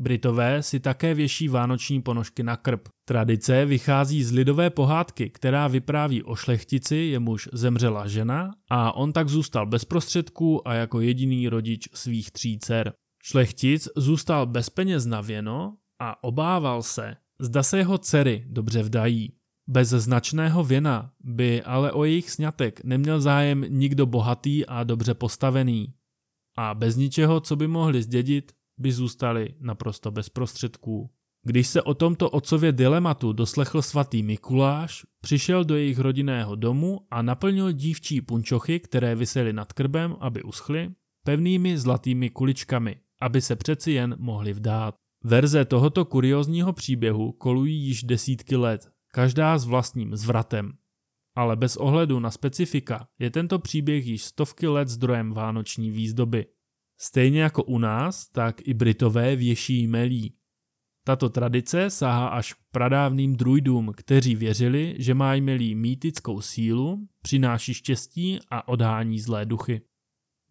Britové 0.00 0.62
si 0.62 0.80
také 0.80 1.14
věší 1.14 1.48
vánoční 1.48 2.02
ponožky 2.02 2.42
na 2.42 2.56
krb. 2.56 2.88
Tradice 3.04 3.64
vychází 3.64 4.24
z 4.24 4.32
lidové 4.32 4.70
pohádky, 4.70 5.30
která 5.30 5.68
vypráví 5.68 6.22
o 6.22 6.36
šlechtici, 6.36 6.96
jemuž 6.96 7.48
zemřela 7.52 8.08
žena 8.08 8.50
a 8.70 8.92
on 8.92 9.12
tak 9.12 9.28
zůstal 9.28 9.66
bez 9.66 9.84
prostředků 9.84 10.68
a 10.68 10.74
jako 10.74 11.00
jediný 11.00 11.48
rodič 11.48 11.88
svých 11.94 12.30
tří 12.30 12.58
dcer. 12.58 12.92
Šlechtic 13.22 13.88
zůstal 13.96 14.46
bez 14.46 14.70
peněz 14.70 15.06
na 15.06 15.20
věno 15.20 15.76
a 16.02 16.24
obával 16.24 16.82
se, 16.82 17.16
zda 17.40 17.62
se 17.62 17.78
jeho 17.78 17.98
dcery 17.98 18.44
dobře 18.46 18.82
vdají. 18.82 19.32
Bez 19.70 19.88
značného 19.88 20.64
věna 20.64 21.12
by 21.20 21.62
ale 21.62 21.92
o 21.92 22.04
jejich 22.04 22.30
sňatek 22.30 22.84
neměl 22.84 23.20
zájem 23.20 23.64
nikdo 23.68 24.06
bohatý 24.06 24.66
a 24.66 24.84
dobře 24.84 25.14
postavený. 25.14 25.94
A 26.56 26.74
bez 26.74 26.96
ničeho, 26.96 27.40
co 27.40 27.56
by 27.56 27.68
mohli 27.68 28.02
zdědit, 28.02 28.52
by 28.78 28.92
zůstali 28.92 29.54
naprosto 29.60 30.10
bez 30.10 30.28
prostředků. 30.28 31.10
Když 31.46 31.66
se 31.66 31.82
o 31.82 31.94
tomto 31.94 32.30
otcově 32.30 32.72
dilematu 32.72 33.32
doslechl 33.32 33.82
svatý 33.82 34.22
Mikuláš, 34.22 35.06
přišel 35.20 35.64
do 35.64 35.76
jejich 35.76 35.98
rodinného 35.98 36.54
domu 36.54 37.00
a 37.10 37.22
naplnil 37.22 37.72
dívčí 37.72 38.20
punčochy, 38.20 38.80
které 38.80 39.14
visely 39.14 39.52
nad 39.52 39.72
krbem, 39.72 40.16
aby 40.20 40.42
uschly, 40.42 40.90
pevnými 41.24 41.78
zlatými 41.78 42.30
kuličkami, 42.30 42.96
aby 43.20 43.40
se 43.40 43.56
přeci 43.56 43.92
jen 43.92 44.16
mohli 44.18 44.52
vdát. 44.52 44.94
Verze 45.24 45.64
tohoto 45.64 46.04
kuriozního 46.04 46.72
příběhu 46.72 47.32
kolují 47.32 47.86
již 47.86 48.02
desítky 48.02 48.56
let, 48.56 48.90
každá 49.10 49.58
s 49.58 49.64
vlastním 49.64 50.16
zvratem. 50.16 50.72
Ale 51.34 51.56
bez 51.56 51.76
ohledu 51.76 52.20
na 52.20 52.30
specifika 52.30 53.08
je 53.18 53.30
tento 53.30 53.58
příběh 53.58 54.06
již 54.06 54.24
stovky 54.24 54.66
let 54.66 54.88
zdrojem 54.88 55.32
vánoční 55.32 55.90
výzdoby. 55.90 56.46
Stejně 57.00 57.42
jako 57.42 57.64
u 57.64 57.78
nás, 57.78 58.28
tak 58.28 58.68
i 58.68 58.74
Britové 58.74 59.36
věší 59.36 59.86
melí. 59.86 60.34
Tato 61.04 61.28
tradice 61.28 61.90
sahá 61.90 62.28
až 62.28 62.52
k 62.52 62.56
pradávným 62.70 63.36
druidům, 63.36 63.92
kteří 63.96 64.34
věřili, 64.34 64.94
že 64.98 65.14
mají 65.14 65.40
melí 65.40 65.74
mýtickou 65.74 66.40
sílu, 66.40 67.08
přináší 67.22 67.74
štěstí 67.74 68.38
a 68.50 68.68
odhání 68.68 69.20
zlé 69.20 69.46
duchy. 69.46 69.80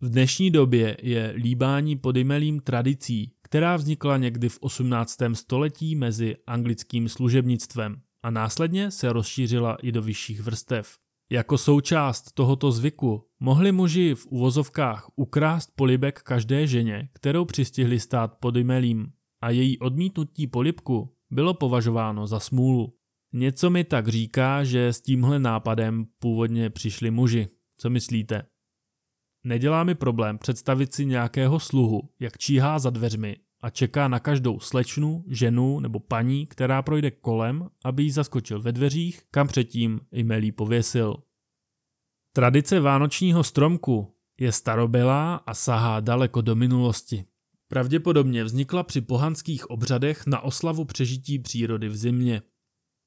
V 0.02 0.10
dnešní 0.10 0.52
době 0.52 0.98
je 1.02 1.34
líbání 1.36 1.96
podimelím 1.96 2.60
tradicí, 2.60 3.34
která 3.42 3.76
vznikla 3.76 4.18
někdy 4.18 4.50
v 4.50 4.58
18. 4.62 5.18
století 5.34 5.96
mezi 5.96 6.36
anglickým 6.48 7.10
služebnictvem 7.10 8.02
a 8.24 8.30
následně 8.30 8.92
se 8.92 9.14
rozšířila 9.14 9.76
i 9.76 9.92
do 9.92 10.02
vyšších 10.02 10.42
vrstev. 10.42 10.98
Jako 11.32 11.58
součást 11.58 12.32
tohoto 12.32 12.72
zvyku 12.72 13.28
mohli 13.40 13.72
muži 13.72 14.16
v 14.16 14.26
uvozovkách 14.26 15.10
ukrást 15.16 15.72
polibek 15.76 16.22
každé 16.22 16.68
ženě, 16.68 17.10
kterou 17.14 17.46
přistihli 17.46 18.00
stát 18.00 18.38
pod 18.40 18.56
imelím 18.56 19.12
a 19.42 19.50
její 19.50 19.80
odmítnutí 19.80 20.48
polibku 20.48 21.16
bylo 21.32 21.54
považováno 21.54 22.28
za 22.28 22.40
smůlu. 22.40 22.96
Něco 23.34 23.70
mi 23.70 23.84
tak 23.84 24.08
říká, 24.08 24.64
že 24.64 24.88
s 24.88 25.02
tímhle 25.02 25.40
nápadem 25.40 26.06
původně 26.20 26.70
přišli 26.70 27.12
muži. 27.12 27.48
Co 27.78 27.90
myslíte? 27.90 28.46
Nedělá 29.44 29.84
mi 29.84 29.96
problém 29.96 30.38
představit 30.38 30.94
si 30.94 31.06
nějakého 31.06 31.60
sluhu, 31.60 32.02
jak 32.20 32.38
číhá 32.38 32.80
za 32.80 32.90
dveřmi 32.90 33.36
a 33.62 33.70
čeká 33.70 34.08
na 34.08 34.20
každou 34.20 34.60
slečnu, 34.60 35.24
ženu 35.28 35.80
nebo 35.80 36.00
paní, 36.00 36.46
která 36.46 36.82
projde 36.82 37.12
kolem, 37.12 37.70
aby 37.84 38.04
jí 38.04 38.12
zaskočil 38.12 38.62
ve 38.62 38.72
dveřích, 38.72 39.22
kam 39.32 39.48
předtím 39.48 40.02
melí 40.24 40.52
pověsil. 40.52 41.16
Tradice 42.34 42.80
vánočního 42.80 43.44
stromku 43.44 44.16
je 44.40 44.52
starobylá 44.52 45.36
a 45.36 45.54
sahá 45.54 46.00
daleko 46.00 46.42
do 46.42 46.56
minulosti. 46.56 47.26
Pravděpodobně 47.68 48.44
vznikla 48.44 48.84
při 48.84 49.02
pohanských 49.02 49.70
obřadech 49.70 50.28
na 50.28 50.40
oslavu 50.40 50.86
přežití 50.86 51.40
přírody 51.40 51.90
v 51.90 51.96
zimě. 51.96 52.42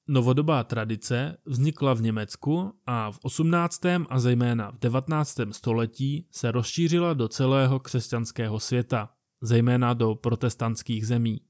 Novodobá 0.09 0.65
tradice 0.65 1.37
vznikla 1.45 1.95
v 1.95 2.03
Německu 2.03 2.73
a 2.87 3.11
v 3.11 3.19
18. 3.23 3.81
a 4.09 4.19
zejména 4.19 4.71
v 4.71 4.79
19. 4.79 5.41
století 5.51 6.27
se 6.31 6.51
rozšířila 6.51 7.15
do 7.15 7.29
celého 7.29 7.81
křesťanského 7.81 8.61
světa 8.61 9.09
zejména 9.43 9.95
do 9.95 10.15
protestantských 10.15 11.07
zemí. 11.07 11.41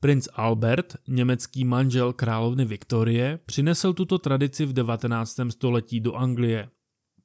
Princ 0.00 0.28
Albert, 0.34 0.96
německý 1.08 1.64
manžel 1.64 2.12
královny 2.12 2.64
Viktorie, 2.64 3.38
přinesl 3.46 3.92
tuto 3.92 4.18
tradici 4.18 4.66
v 4.66 4.72
19. 4.72 5.36
století 5.50 6.00
do 6.00 6.14
Anglie. 6.14 6.68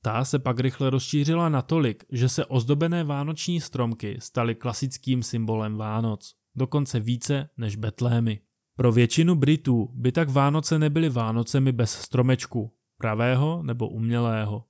Ta 0.01 0.25
se 0.25 0.39
pak 0.39 0.59
rychle 0.59 0.89
rozšířila 0.89 1.49
natolik, 1.49 2.03
že 2.11 2.29
se 2.29 2.45
ozdobené 2.45 3.03
vánoční 3.03 3.61
stromky 3.61 4.17
staly 4.21 4.55
klasickým 4.55 5.23
symbolem 5.23 5.77
Vánoc, 5.77 6.33
dokonce 6.55 6.99
více 6.99 7.49
než 7.57 7.75
Betlémy. 7.75 8.39
Pro 8.77 8.91
většinu 8.91 9.35
Britů 9.35 9.89
by 9.93 10.11
tak 10.11 10.29
Vánoce 10.29 10.79
nebyly 10.79 11.09
Vánocemi 11.09 11.71
bez 11.71 11.91
stromečku, 11.91 12.73
pravého 12.97 13.63
nebo 13.63 13.89
umělého. 13.89 14.63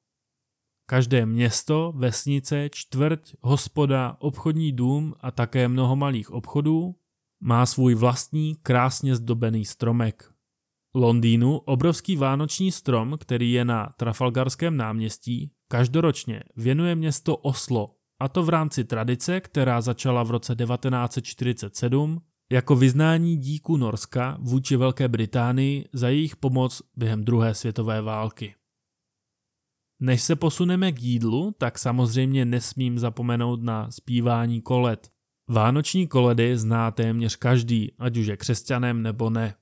Každé 0.90 1.26
město, 1.26 1.94
vesnice, 1.96 2.70
čtvrť, 2.72 3.36
hospoda, 3.42 4.18
obchodní 4.20 4.72
dům 4.72 5.14
a 5.20 5.32
také 5.32 5.68
mnoho 5.68 5.96
malých 5.96 6.32
obchodů 6.32 6.96
má 7.44 7.66
svůj 7.66 7.96
vlastní 7.96 8.56
krásně 8.56 9.16
zdobený 9.16 9.66
stromek. 9.66 10.32
Londýnu 10.96 11.58
obrovský 11.58 12.16
vánoční 12.16 12.72
strom, 12.72 13.18
který 13.20 13.52
je 13.52 13.66
na 13.66 13.94
Trafalgarském 13.98 14.78
náměstí, 14.78 15.52
každoročně 15.68 16.44
věnuje 16.56 16.96
město 16.96 17.38
Oslo, 17.38 17.96
a 18.20 18.28
to 18.30 18.44
v 18.44 18.50
rámci 18.50 18.84
tradice, 18.84 19.42
která 19.42 19.82
začala 19.82 20.24
v 20.24 20.32
roce 20.32 20.56
1947 20.56 22.22
jako 22.52 22.76
vyznání 22.76 23.38
díku 23.38 23.78
Norska 23.78 24.38
vůči 24.40 24.76
Velké 24.76 25.08
Británii 25.08 25.86
za 25.94 26.10
jejich 26.10 26.36
pomoc 26.36 26.82
během 26.96 27.24
druhé 27.24 27.54
světové 27.54 28.02
války. 28.02 28.56
Než 30.00 30.22
se 30.22 30.36
posuneme 30.36 30.92
k 30.92 31.02
jídlu, 31.02 31.56
tak 31.58 31.80
samozřejmě 31.80 32.46
nesmím 32.46 33.00
zapomenout 33.00 33.64
na 33.64 33.92
zpívání 33.92 34.62
kolet. 34.62 35.10
Vánoční 35.50 36.08
koledy 36.08 36.58
zná 36.58 36.92
téměř 36.92 37.36
každý, 37.36 37.92
ať 38.00 38.18
už 38.18 38.28
je 38.28 38.38
křesťanem 38.38 39.02
nebo 39.02 39.30
ne. 39.30 39.56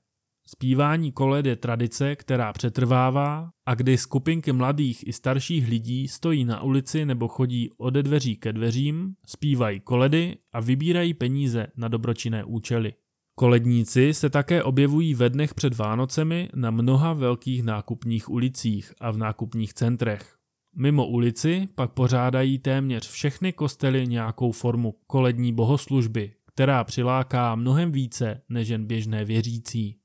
Zpívání 0.48 1.12
koled 1.12 1.46
je 1.46 1.56
tradice, 1.56 2.16
která 2.16 2.52
přetrvává 2.52 3.50
a 3.66 3.74
kdy 3.74 3.98
skupinky 3.98 4.52
mladých 4.52 5.06
i 5.06 5.12
starších 5.12 5.68
lidí 5.68 6.08
stojí 6.08 6.44
na 6.44 6.62
ulici 6.62 7.04
nebo 7.04 7.28
chodí 7.28 7.70
ode 7.78 8.02
dveří 8.02 8.36
ke 8.36 8.52
dveřím, 8.52 9.14
zpívají 9.26 9.80
koledy 9.80 10.36
a 10.52 10.60
vybírají 10.60 11.14
peníze 11.14 11.66
na 11.76 11.88
dobročinné 11.88 12.44
účely. 12.44 12.92
Koledníci 13.38 14.14
se 14.14 14.30
také 14.30 14.62
objevují 14.62 15.14
ve 15.14 15.30
dnech 15.30 15.54
před 15.54 15.74
Vánocemi 15.74 16.48
na 16.54 16.70
mnoha 16.70 17.12
velkých 17.12 17.62
nákupních 17.62 18.30
ulicích 18.30 18.92
a 19.00 19.10
v 19.10 19.16
nákupních 19.16 19.74
centrech. 19.74 20.36
Mimo 20.76 21.06
ulici 21.06 21.68
pak 21.74 21.92
pořádají 21.92 22.58
téměř 22.58 23.08
všechny 23.08 23.52
kostely 23.52 24.06
nějakou 24.06 24.52
formu 24.52 24.94
kolední 25.06 25.52
bohoslužby, 25.52 26.32
která 26.46 26.84
přiláká 26.84 27.54
mnohem 27.54 27.92
více 27.92 28.42
než 28.48 28.68
jen 28.68 28.86
běžné 28.86 29.24
věřící. 29.24 29.98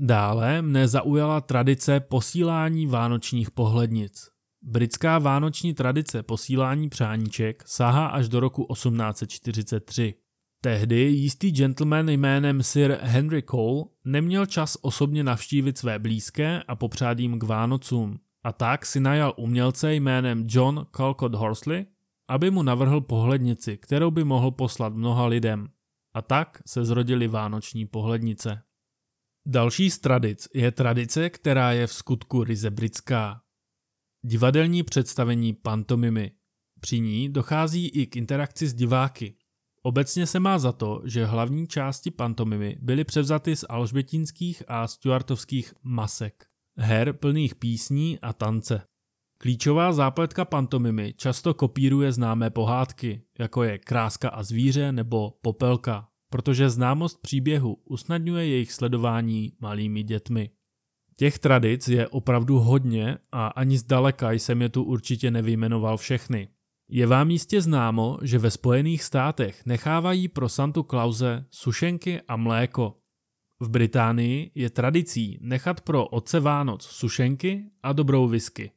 Dále 0.00 0.62
mne 0.62 0.88
zaujala 0.88 1.40
tradice 1.40 2.00
posílání 2.00 2.86
vánočních 2.86 3.50
pohlednic. 3.50 4.28
Britská 4.62 5.18
vánoční 5.18 5.74
tradice 5.74 6.22
posílání 6.22 6.88
přáníček 6.88 7.62
sahá 7.66 8.06
až 8.06 8.28
do 8.28 8.40
roku 8.40 8.66
1843. 8.72 10.14
Tehdy 10.60 10.96
jistý 10.96 11.50
gentleman 11.50 12.08
jménem 12.08 12.62
Sir 12.62 12.98
Henry 13.02 13.42
Cole 13.42 13.84
neměl 14.04 14.46
čas 14.46 14.76
osobně 14.80 15.24
navštívit 15.24 15.78
své 15.78 15.98
blízké 15.98 16.62
a 16.62 16.76
popřát 16.76 17.18
jim 17.18 17.38
k 17.38 17.42
Vánocům 17.42 18.20
a 18.44 18.52
tak 18.52 18.86
si 18.86 19.00
najal 19.00 19.34
umělce 19.36 19.94
jménem 19.94 20.46
John 20.48 20.86
Calcott 20.90 21.34
Horsley, 21.34 21.86
aby 22.28 22.50
mu 22.50 22.62
navrhl 22.62 23.00
pohlednici, 23.00 23.76
kterou 23.76 24.10
by 24.10 24.24
mohl 24.24 24.50
poslat 24.50 24.94
mnoha 24.94 25.26
lidem. 25.26 25.68
A 26.14 26.22
tak 26.22 26.62
se 26.66 26.84
zrodily 26.84 27.28
vánoční 27.28 27.86
pohlednice. 27.86 28.62
Další 29.46 29.90
z 29.90 29.98
tradic 29.98 30.48
je 30.54 30.72
tradice, 30.72 31.30
která 31.30 31.72
je 31.72 31.86
v 31.86 31.92
skutku 31.92 32.44
ryze 32.44 32.70
britská. 32.70 33.42
Divadelní 34.24 34.82
představení 34.82 35.52
pantomimy. 35.52 36.32
Při 36.80 37.00
ní 37.00 37.28
dochází 37.28 37.88
i 37.88 38.06
k 38.06 38.16
interakci 38.16 38.68
s 38.68 38.74
diváky. 38.74 39.36
Obecně 39.82 40.26
se 40.26 40.40
má 40.40 40.58
za 40.58 40.72
to, 40.72 41.02
že 41.04 41.26
hlavní 41.26 41.66
části 41.66 42.10
pantomimy 42.10 42.76
byly 42.80 43.04
převzaty 43.04 43.56
z 43.56 43.64
alžbětínských 43.68 44.62
a 44.68 44.86
stuartovských 44.86 45.74
masek, 45.82 46.44
her 46.78 47.12
plných 47.12 47.54
písní 47.54 48.18
a 48.18 48.32
tance. 48.32 48.82
Klíčová 49.40 49.92
zápletka 49.92 50.44
pantomimy 50.44 51.14
často 51.16 51.54
kopíruje 51.54 52.12
známé 52.12 52.50
pohádky, 52.50 53.22
jako 53.38 53.62
je 53.62 53.78
Kráska 53.78 54.28
a 54.28 54.42
zvíře 54.42 54.92
nebo 54.92 55.30
Popelka, 55.42 56.08
protože 56.30 56.70
známost 56.70 57.22
příběhu 57.22 57.74
usnadňuje 57.84 58.46
jejich 58.46 58.72
sledování 58.72 59.52
malými 59.60 60.02
dětmi. 60.02 60.50
Těch 61.16 61.38
tradic 61.38 61.88
je 61.88 62.08
opravdu 62.08 62.58
hodně 62.58 63.18
a 63.32 63.46
ani 63.46 63.78
zdaleka 63.78 64.32
jsem 64.32 64.62
je 64.62 64.68
tu 64.68 64.82
určitě 64.82 65.30
nevyjmenoval 65.30 65.96
všechny. 65.96 66.48
Je 66.90 67.06
vám 67.06 67.30
jistě 67.30 67.62
známo, 67.62 68.18
že 68.22 68.38
ve 68.38 68.50
Spojených 68.50 69.02
státech 69.02 69.66
nechávají 69.66 70.28
pro 70.28 70.48
Santu 70.48 70.82
Clause 70.82 71.44
sušenky 71.50 72.20
a 72.28 72.36
mléko. 72.36 72.94
V 73.60 73.68
Británii 73.68 74.50
je 74.54 74.70
tradicí 74.70 75.38
nechat 75.40 75.80
pro 75.80 76.06
otce 76.06 76.40
Vánoc 76.40 76.82
sušenky 76.82 77.64
a 77.82 77.92
dobrou 77.92 78.28
whisky. 78.28 78.70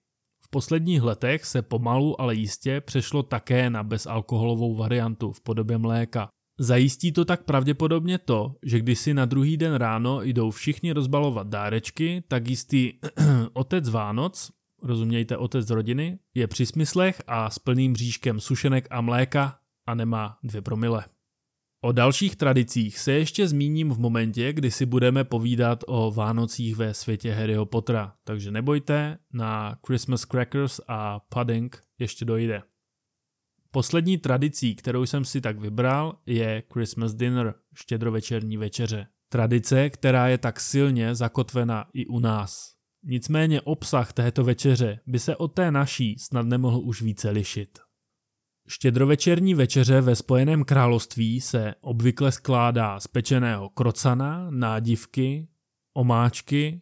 V 0.43 0.49
posledních 0.49 1.01
letech 1.01 1.45
se 1.45 1.61
pomalu, 1.61 2.21
ale 2.21 2.35
jistě 2.35 2.81
přešlo 2.81 3.23
také 3.23 3.69
na 3.69 3.83
bezalkoholovou 3.83 4.75
variantu 4.75 5.31
v 5.31 5.41
podobě 5.41 5.77
mléka. 5.77 6.29
Zajistí 6.59 7.11
to 7.11 7.25
tak 7.25 7.43
pravděpodobně 7.43 8.17
to, 8.17 8.55
že 8.63 8.79
když 8.79 8.99
si 8.99 9.13
na 9.13 9.25
druhý 9.25 9.57
den 9.57 9.73
ráno 9.73 10.21
jdou 10.21 10.51
všichni 10.51 10.91
rozbalovat 10.91 11.47
dárečky, 11.47 12.23
tak 12.27 12.47
jistý 12.47 12.93
otec 13.53 13.89
Vánoc 13.89 14.51
rozumějte 14.83 15.37
otec 15.37 15.67
z 15.67 15.69
rodiny, 15.69 16.19
je 16.33 16.47
při 16.47 16.65
smyslech 16.65 17.21
a 17.27 17.49
s 17.49 17.59
plným 17.59 17.93
bříškem 17.93 18.39
sušenek 18.39 18.87
a 18.91 19.01
mléka 19.01 19.59
a 19.85 19.95
nemá 19.95 20.37
dvě 20.43 20.61
promile. 20.61 21.05
O 21.83 21.91
dalších 21.91 22.35
tradicích 22.35 22.99
se 22.99 23.11
ještě 23.11 23.47
zmíním 23.47 23.89
v 23.89 23.99
momentě, 23.99 24.53
kdy 24.53 24.71
si 24.71 24.85
budeme 24.85 25.23
povídat 25.23 25.83
o 25.87 26.11
Vánocích 26.11 26.75
ve 26.75 26.93
světě 26.93 27.33
Harryho 27.33 27.65
Pottera, 27.65 28.15
takže 28.23 28.51
nebojte, 28.51 29.17
na 29.33 29.77
Christmas 29.87 30.21
crackers 30.21 30.79
a 30.87 31.19
pudding 31.19 31.83
ještě 31.99 32.25
dojde. 32.25 32.61
Poslední 33.71 34.17
tradicí, 34.17 34.75
kterou 34.75 35.05
jsem 35.05 35.25
si 35.25 35.41
tak 35.41 35.59
vybral, 35.59 36.17
je 36.25 36.63
Christmas 36.73 37.13
dinner, 37.13 37.53
štědrovečerní 37.73 38.57
večeře. 38.57 39.07
Tradice, 39.29 39.89
která 39.89 40.27
je 40.27 40.37
tak 40.37 40.59
silně 40.59 41.15
zakotvena 41.15 41.85
i 41.93 42.05
u 42.05 42.19
nás. 42.19 42.80
Nicméně 43.03 43.61
obsah 43.61 44.13
této 44.13 44.43
večeře 44.43 44.99
by 45.05 45.19
se 45.19 45.35
od 45.35 45.47
té 45.47 45.71
naší 45.71 46.15
snad 46.19 46.45
nemohl 46.45 46.79
už 46.79 47.01
více 47.01 47.29
lišit. 47.29 47.79
Štědrovečerní 48.67 49.53
večeře 49.53 50.01
ve 50.01 50.15
Spojeném 50.15 50.63
království 50.63 51.41
se 51.41 51.75
obvykle 51.81 52.31
skládá 52.31 52.99
z 52.99 53.07
pečeného 53.07 53.69
krocana, 53.69 54.47
nádivky, 54.51 55.47
omáčky, 55.93 56.81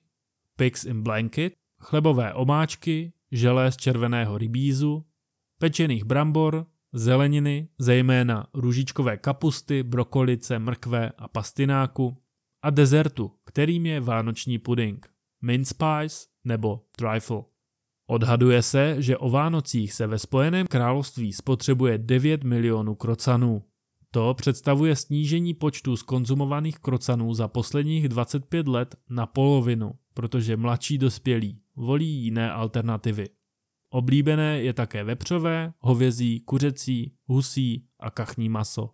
pigs 0.56 0.86
in 0.86 1.04
blanket, 1.04 1.54
chlebové 1.82 2.34
omáčky, 2.34 3.14
želé 3.32 3.72
z 3.72 3.78
červeného 3.78 4.38
rybízu, 4.38 5.06
pečených 5.60 6.04
brambor, 6.04 6.66
zeleniny, 6.94 7.70
zejména 7.78 8.48
růžičkové 8.54 9.18
kapusty, 9.18 9.84
brokolice, 9.84 10.60
mrkve 10.60 11.12
a 11.18 11.28
pastináku 11.28 12.18
a 12.62 12.70
dezertu, 12.70 13.32
kterým 13.46 13.86
je 13.86 14.00
vánoční 14.00 14.58
puding, 14.58 15.10
mince 15.42 15.76
pies 15.78 16.28
nebo 16.44 16.82
trifle. 16.92 17.42
Odhaduje 18.08 18.62
se, 18.62 19.02
že 19.02 19.18
o 19.18 19.30
Vánocích 19.30 19.94
se 19.94 20.08
ve 20.08 20.20
Spojeném 20.20 20.68
království 20.68 21.34
spotřebuje 21.34 21.98
9 21.98 22.44
milionů 22.44 22.96
krocanů. 22.96 23.64
To 24.12 24.34
představuje 24.34 24.96
snížení 24.96 25.54
počtu 25.54 25.96
skonzumovaných 25.96 26.80
krocanů 26.80 27.34
za 27.34 27.48
posledních 27.48 28.10
25 28.10 28.68
let 28.68 28.96
na 29.10 29.26
polovinu, 29.26 29.92
protože 30.14 30.58
mladší 30.58 30.98
dospělí 30.98 31.62
volí 31.76 32.08
jiné 32.08 32.52
alternativy. 32.52 33.30
Oblíbené 33.90 34.62
je 34.62 34.74
také 34.74 35.04
vepřové, 35.04 35.74
hovězí, 35.80 36.40
kuřecí, 36.40 37.14
husí 37.26 37.86
a 38.00 38.12
kachní 38.12 38.50
maso. 38.50 38.90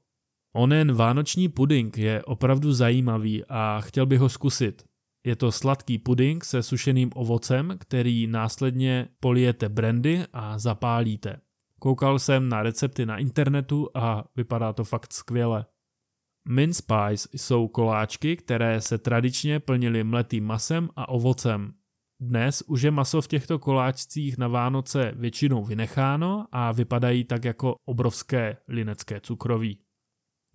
Onen 0.55 0.93
vánoční 0.93 1.49
puding 1.49 1.97
je 1.97 2.23
opravdu 2.23 2.73
zajímavý 2.73 3.43
a 3.49 3.81
chtěl 3.81 4.05
bych 4.05 4.19
ho 4.19 4.29
zkusit. 4.29 4.83
Je 5.25 5.35
to 5.35 5.51
sladký 5.51 5.97
puding 5.97 6.45
se 6.45 6.63
sušeným 6.63 7.11
ovocem, 7.15 7.77
který 7.79 8.27
následně 8.27 9.07
polijete 9.19 9.69
brandy 9.69 10.23
a 10.33 10.59
zapálíte. 10.59 11.41
Koukal 11.79 12.19
jsem 12.19 12.49
na 12.49 12.63
recepty 12.63 13.05
na 13.05 13.17
internetu 13.17 13.89
a 13.93 14.23
vypadá 14.35 14.73
to 14.73 14.83
fakt 14.83 15.13
skvěle. 15.13 15.65
Mince 16.47 16.83
pies 16.87 17.27
jsou 17.33 17.67
koláčky, 17.67 18.37
které 18.37 18.81
se 18.81 18.97
tradičně 18.97 19.59
plnily 19.59 20.03
mletým 20.03 20.45
masem 20.45 20.89
a 20.95 21.09
ovocem. 21.09 21.73
Dnes 22.21 22.63
už 22.67 22.81
je 22.81 22.91
maso 22.91 23.21
v 23.21 23.27
těchto 23.27 23.59
koláčcích 23.59 24.37
na 24.37 24.47
Vánoce 24.47 25.13
většinou 25.15 25.63
vynecháno 25.63 26.45
a 26.51 26.71
vypadají 26.71 27.23
tak 27.23 27.45
jako 27.45 27.75
obrovské 27.85 28.57
linecké 28.67 29.21
cukroví. 29.21 29.79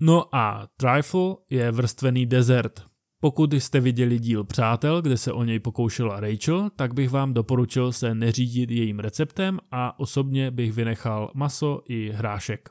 No 0.00 0.34
a 0.34 0.68
trifle 0.76 1.36
je 1.50 1.70
vrstvený 1.70 2.26
dezert. 2.26 2.89
Pokud 3.22 3.52
jste 3.52 3.80
viděli 3.80 4.18
díl 4.18 4.44
Přátel, 4.44 5.02
kde 5.02 5.16
se 5.16 5.32
o 5.32 5.44
něj 5.44 5.58
pokoušela 5.58 6.20
Rachel, 6.20 6.70
tak 6.76 6.94
bych 6.94 7.10
vám 7.10 7.34
doporučil 7.34 7.92
se 7.92 8.14
neřídit 8.14 8.70
jejím 8.70 8.98
receptem 8.98 9.58
a 9.70 10.00
osobně 10.00 10.50
bych 10.50 10.72
vynechal 10.72 11.30
maso 11.34 11.82
i 11.88 12.10
hrášek. 12.10 12.70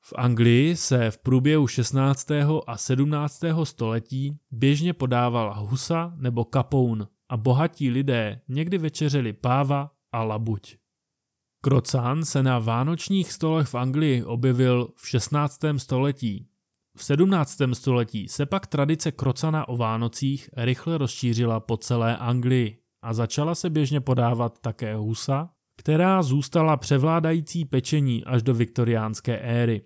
V 0.00 0.12
Anglii 0.16 0.76
se 0.76 1.10
v 1.10 1.18
průběhu 1.18 1.66
16. 1.66 2.30
a 2.66 2.76
17. 2.76 3.40
století 3.64 4.38
běžně 4.50 4.92
podávala 4.92 5.54
husa 5.54 6.12
nebo 6.16 6.44
kapoun 6.44 7.08
a 7.28 7.36
bohatí 7.36 7.90
lidé 7.90 8.40
někdy 8.48 8.78
večeřeli 8.78 9.32
páva 9.32 9.90
a 10.12 10.22
labuť. 10.22 10.76
Krocan 11.60 12.24
se 12.24 12.42
na 12.42 12.58
vánočních 12.58 13.32
stolech 13.32 13.68
v 13.68 13.74
Anglii 13.74 14.24
objevil 14.24 14.88
v 14.96 15.08
16. 15.08 15.60
století 15.76 16.48
v 16.96 17.04
17. 17.04 17.58
století 17.72 18.28
se 18.28 18.46
pak 18.46 18.66
tradice 18.66 19.12
krocana 19.12 19.68
o 19.68 19.76
Vánocích 19.76 20.50
rychle 20.56 20.98
rozšířila 20.98 21.60
po 21.60 21.76
celé 21.76 22.16
Anglii 22.16 22.78
a 23.02 23.14
začala 23.14 23.54
se 23.54 23.70
běžně 23.70 24.00
podávat 24.00 24.58
také 24.58 24.94
husa, 24.94 25.50
která 25.78 26.22
zůstala 26.22 26.76
převládající 26.76 27.64
pečení 27.64 28.24
až 28.24 28.42
do 28.42 28.54
viktoriánské 28.54 29.38
éry. 29.38 29.82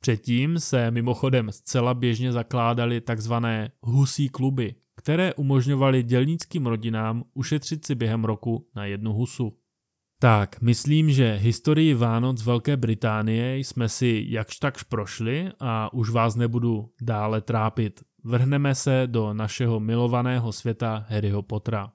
Předtím 0.00 0.60
se 0.60 0.90
mimochodem 0.90 1.52
zcela 1.52 1.94
běžně 1.94 2.32
zakládaly 2.32 3.00
takzvané 3.00 3.70
husí 3.82 4.28
kluby, 4.28 4.74
které 4.96 5.34
umožňovaly 5.34 6.02
dělnickým 6.02 6.66
rodinám 6.66 7.24
ušetřit 7.34 7.86
si 7.86 7.94
během 7.94 8.24
roku 8.24 8.68
na 8.74 8.84
jednu 8.84 9.12
husu. 9.12 9.58
Tak, 10.22 10.60
myslím, 10.60 11.10
že 11.10 11.34
historii 11.34 11.94
Vánoc 11.94 12.42
Velké 12.42 12.76
Británie 12.76 13.58
jsme 13.58 13.88
si 13.88 14.24
jakž 14.28 14.58
takž 14.58 14.82
prošli 14.82 15.50
a 15.60 15.92
už 15.92 16.10
vás 16.10 16.36
nebudu 16.36 16.92
dále 17.00 17.40
trápit. 17.40 18.04
Vrhneme 18.24 18.74
se 18.74 19.02
do 19.06 19.34
našeho 19.34 19.80
milovaného 19.80 20.52
světa 20.52 21.06
Harryho 21.08 21.42
Pottera. 21.42 21.92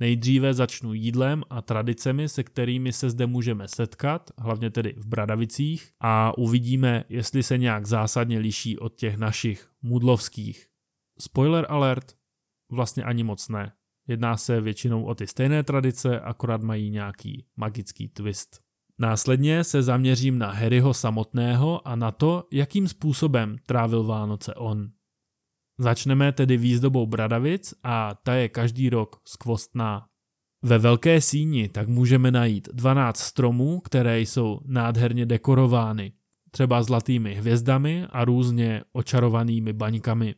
Nejdříve 0.00 0.54
začnu 0.54 0.94
jídlem 0.94 1.42
a 1.50 1.62
tradicemi, 1.62 2.28
se 2.28 2.42
kterými 2.44 2.92
se 2.92 3.10
zde 3.10 3.26
můžeme 3.26 3.68
setkat, 3.68 4.30
hlavně 4.38 4.70
tedy 4.70 4.94
v 4.96 5.06
Bradavicích, 5.06 5.90
a 6.00 6.38
uvidíme, 6.38 7.04
jestli 7.08 7.42
se 7.42 7.58
nějak 7.58 7.86
zásadně 7.86 8.38
liší 8.38 8.78
od 8.78 8.94
těch 8.94 9.16
našich 9.16 9.70
mudlovských. 9.82 10.66
Spoiler 11.18 11.66
alert, 11.68 12.16
vlastně 12.72 13.04
ani 13.04 13.22
moc 13.22 13.48
ne. 13.48 13.72
Jedná 14.10 14.36
se 14.36 14.60
většinou 14.60 15.04
o 15.04 15.14
ty 15.14 15.26
stejné 15.26 15.62
tradice, 15.62 16.20
akorát 16.20 16.62
mají 16.62 16.90
nějaký 16.90 17.46
magický 17.56 18.08
twist. 18.08 18.60
Následně 18.98 19.64
se 19.64 19.82
zaměřím 19.82 20.38
na 20.38 20.50
Harryho 20.50 20.94
samotného 20.94 21.88
a 21.88 21.96
na 21.96 22.10
to, 22.10 22.44
jakým 22.52 22.88
způsobem 22.88 23.56
trávil 23.66 24.04
Vánoce 24.04 24.54
on. 24.54 24.88
Začneme 25.78 26.32
tedy 26.32 26.56
výzdobou 26.56 27.06
Bradavic 27.06 27.74
a 27.82 28.14
ta 28.14 28.34
je 28.34 28.48
každý 28.48 28.90
rok 28.90 29.20
skvostná. 29.24 30.06
Ve 30.62 30.78
Velké 30.78 31.20
síni 31.20 31.68
tak 31.68 31.88
můžeme 31.88 32.30
najít 32.30 32.68
12 32.72 33.18
stromů, 33.18 33.80
které 33.80 34.20
jsou 34.20 34.60
nádherně 34.64 35.26
dekorovány, 35.26 36.12
třeba 36.50 36.82
zlatými 36.82 37.34
hvězdami 37.34 38.06
a 38.10 38.24
různě 38.24 38.82
očarovanými 38.92 39.72
baňkami. 39.72 40.34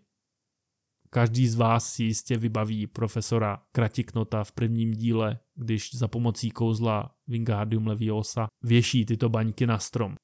Každý 1.15 1.49
z 1.49 1.55
vás 1.55 1.93
si 1.93 2.05
jistě 2.05 2.37
vybaví 2.37 2.87
profesora 2.87 3.63
Kratiknota 3.73 4.45
v 4.45 4.53
prvním 4.53 4.91
díle, 4.91 5.39
když 5.55 5.95
za 5.95 6.09
pomocí 6.09 6.51
kouzla 6.51 7.15
Wingardium 7.29 7.87
Leviosa 7.87 8.47
věší 8.63 9.07
tyto 9.07 9.29
baňky 9.29 9.67
na 9.67 9.79
strom. 9.79 10.15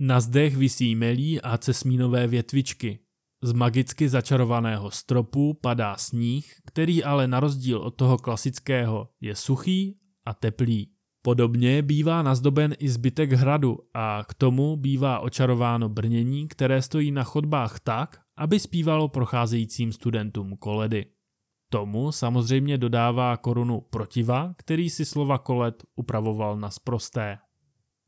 Na 0.00 0.20
zdech 0.20 0.56
visí 0.56 0.94
melí 0.94 1.40
a 1.40 1.58
cesmínové 1.58 2.26
větvičky. 2.26 2.98
Z 3.42 3.52
magicky 3.52 4.08
začarovaného 4.08 4.90
stropu 4.90 5.54
padá 5.54 5.96
sníh, 5.96 6.54
který 6.66 7.04
ale 7.04 7.28
na 7.28 7.40
rozdíl 7.40 7.78
od 7.78 7.90
toho 7.90 8.18
klasického 8.18 9.08
je 9.20 9.34
suchý 9.34 9.98
a 10.26 10.34
teplý. 10.34 10.90
Podobně 11.22 11.82
bývá 11.82 12.22
nazdoben 12.22 12.74
i 12.78 12.88
zbytek 12.88 13.32
hradu 13.32 13.78
a 13.94 14.24
k 14.28 14.34
tomu 14.34 14.76
bývá 14.76 15.18
očarováno 15.18 15.88
brnění, 15.88 16.48
které 16.48 16.82
stojí 16.82 17.10
na 17.10 17.24
chodbách 17.24 17.80
tak, 17.80 18.25
aby 18.36 18.60
zpívalo 18.60 19.08
procházejícím 19.08 19.92
studentům 19.92 20.56
koledy. 20.56 21.06
Tomu 21.70 22.12
samozřejmě 22.12 22.78
dodává 22.78 23.36
korunu 23.36 23.80
protiva, 23.80 24.54
který 24.58 24.90
si 24.90 25.04
slova 25.04 25.38
kolet 25.38 25.84
upravoval 25.96 26.56
na 26.56 26.70
sprosté. 26.70 27.38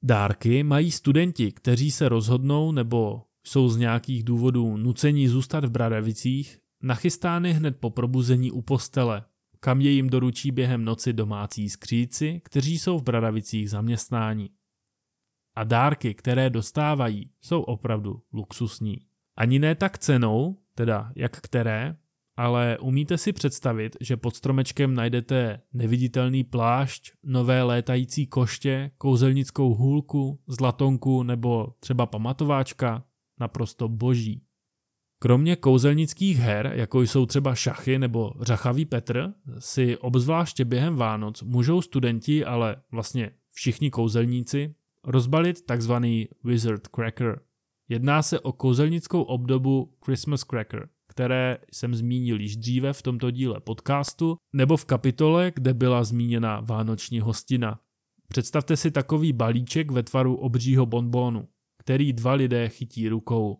Dárky 0.02 0.62
mají 0.62 0.90
studenti, 0.90 1.52
kteří 1.52 1.90
se 1.90 2.08
rozhodnou 2.08 2.72
nebo 2.72 3.22
jsou 3.46 3.68
z 3.68 3.76
nějakých 3.76 4.24
důvodů 4.24 4.76
nucení 4.76 5.28
zůstat 5.28 5.64
v 5.64 5.70
Bradavicích, 5.70 6.58
nachystány 6.82 7.52
hned 7.52 7.76
po 7.80 7.90
probuzení 7.90 8.50
u 8.50 8.62
postele, 8.62 9.24
kam 9.60 9.80
je 9.80 9.90
jim 9.90 10.10
doručí 10.10 10.50
během 10.50 10.84
noci 10.84 11.12
domácí 11.12 11.68
skříci, 11.68 12.40
kteří 12.44 12.78
jsou 12.78 12.98
v 12.98 13.02
Bradavicích 13.02 13.70
zaměstnáni. 13.70 14.50
A 15.56 15.64
dárky, 15.64 16.14
které 16.14 16.50
dostávají, 16.50 17.30
jsou 17.40 17.62
opravdu 17.62 18.22
luxusní. 18.32 19.07
Ani 19.38 19.58
ne 19.58 19.74
tak 19.74 19.98
cenou, 19.98 20.58
teda 20.74 21.12
jak 21.16 21.40
které, 21.40 21.96
ale 22.36 22.78
umíte 22.78 23.18
si 23.18 23.32
představit, 23.32 23.96
že 24.00 24.16
pod 24.16 24.36
stromečkem 24.36 24.94
najdete 24.94 25.60
neviditelný 25.72 26.44
plášť, 26.44 27.12
nové 27.24 27.62
létající 27.62 28.26
koště, 28.26 28.90
kouzelnickou 28.98 29.74
hůlku, 29.74 30.40
zlatonku 30.46 31.22
nebo 31.22 31.74
třeba 31.80 32.06
pamatováčka? 32.06 33.04
Naprosto 33.40 33.88
boží. 33.88 34.42
Kromě 35.18 35.56
kouzelnických 35.56 36.38
her, 36.38 36.72
jako 36.74 37.00
jsou 37.00 37.26
třeba 37.26 37.54
šachy 37.54 37.98
nebo 37.98 38.32
řachavý 38.40 38.84
Petr, 38.84 39.32
si 39.58 39.96
obzvláště 39.96 40.64
během 40.64 40.96
Vánoc 40.96 41.42
můžou 41.42 41.82
studenti, 41.82 42.44
ale 42.44 42.76
vlastně 42.92 43.30
všichni 43.50 43.90
kouzelníci, 43.90 44.74
rozbalit 45.04 45.66
takzvaný 45.66 46.28
Wizard 46.44 46.88
Cracker. 46.94 47.40
Jedná 47.88 48.22
se 48.22 48.40
o 48.40 48.52
kouzelnickou 48.52 49.22
obdobu 49.22 49.94
Christmas 50.04 50.40
Cracker, 50.40 50.88
které 51.08 51.58
jsem 51.72 51.94
zmínil 51.94 52.40
již 52.40 52.56
dříve 52.56 52.92
v 52.92 53.02
tomto 53.02 53.30
díle 53.30 53.60
podcastu, 53.60 54.36
nebo 54.52 54.76
v 54.76 54.84
kapitole, 54.84 55.52
kde 55.54 55.74
byla 55.74 56.04
zmíněna 56.04 56.60
vánoční 56.60 57.20
hostina. 57.20 57.80
Představte 58.28 58.76
si 58.76 58.90
takový 58.90 59.32
balíček 59.32 59.90
ve 59.90 60.02
tvaru 60.02 60.36
obřího 60.36 60.86
bonbonu, 60.86 61.48
který 61.78 62.12
dva 62.12 62.32
lidé 62.32 62.68
chytí 62.68 63.08
rukou. 63.08 63.58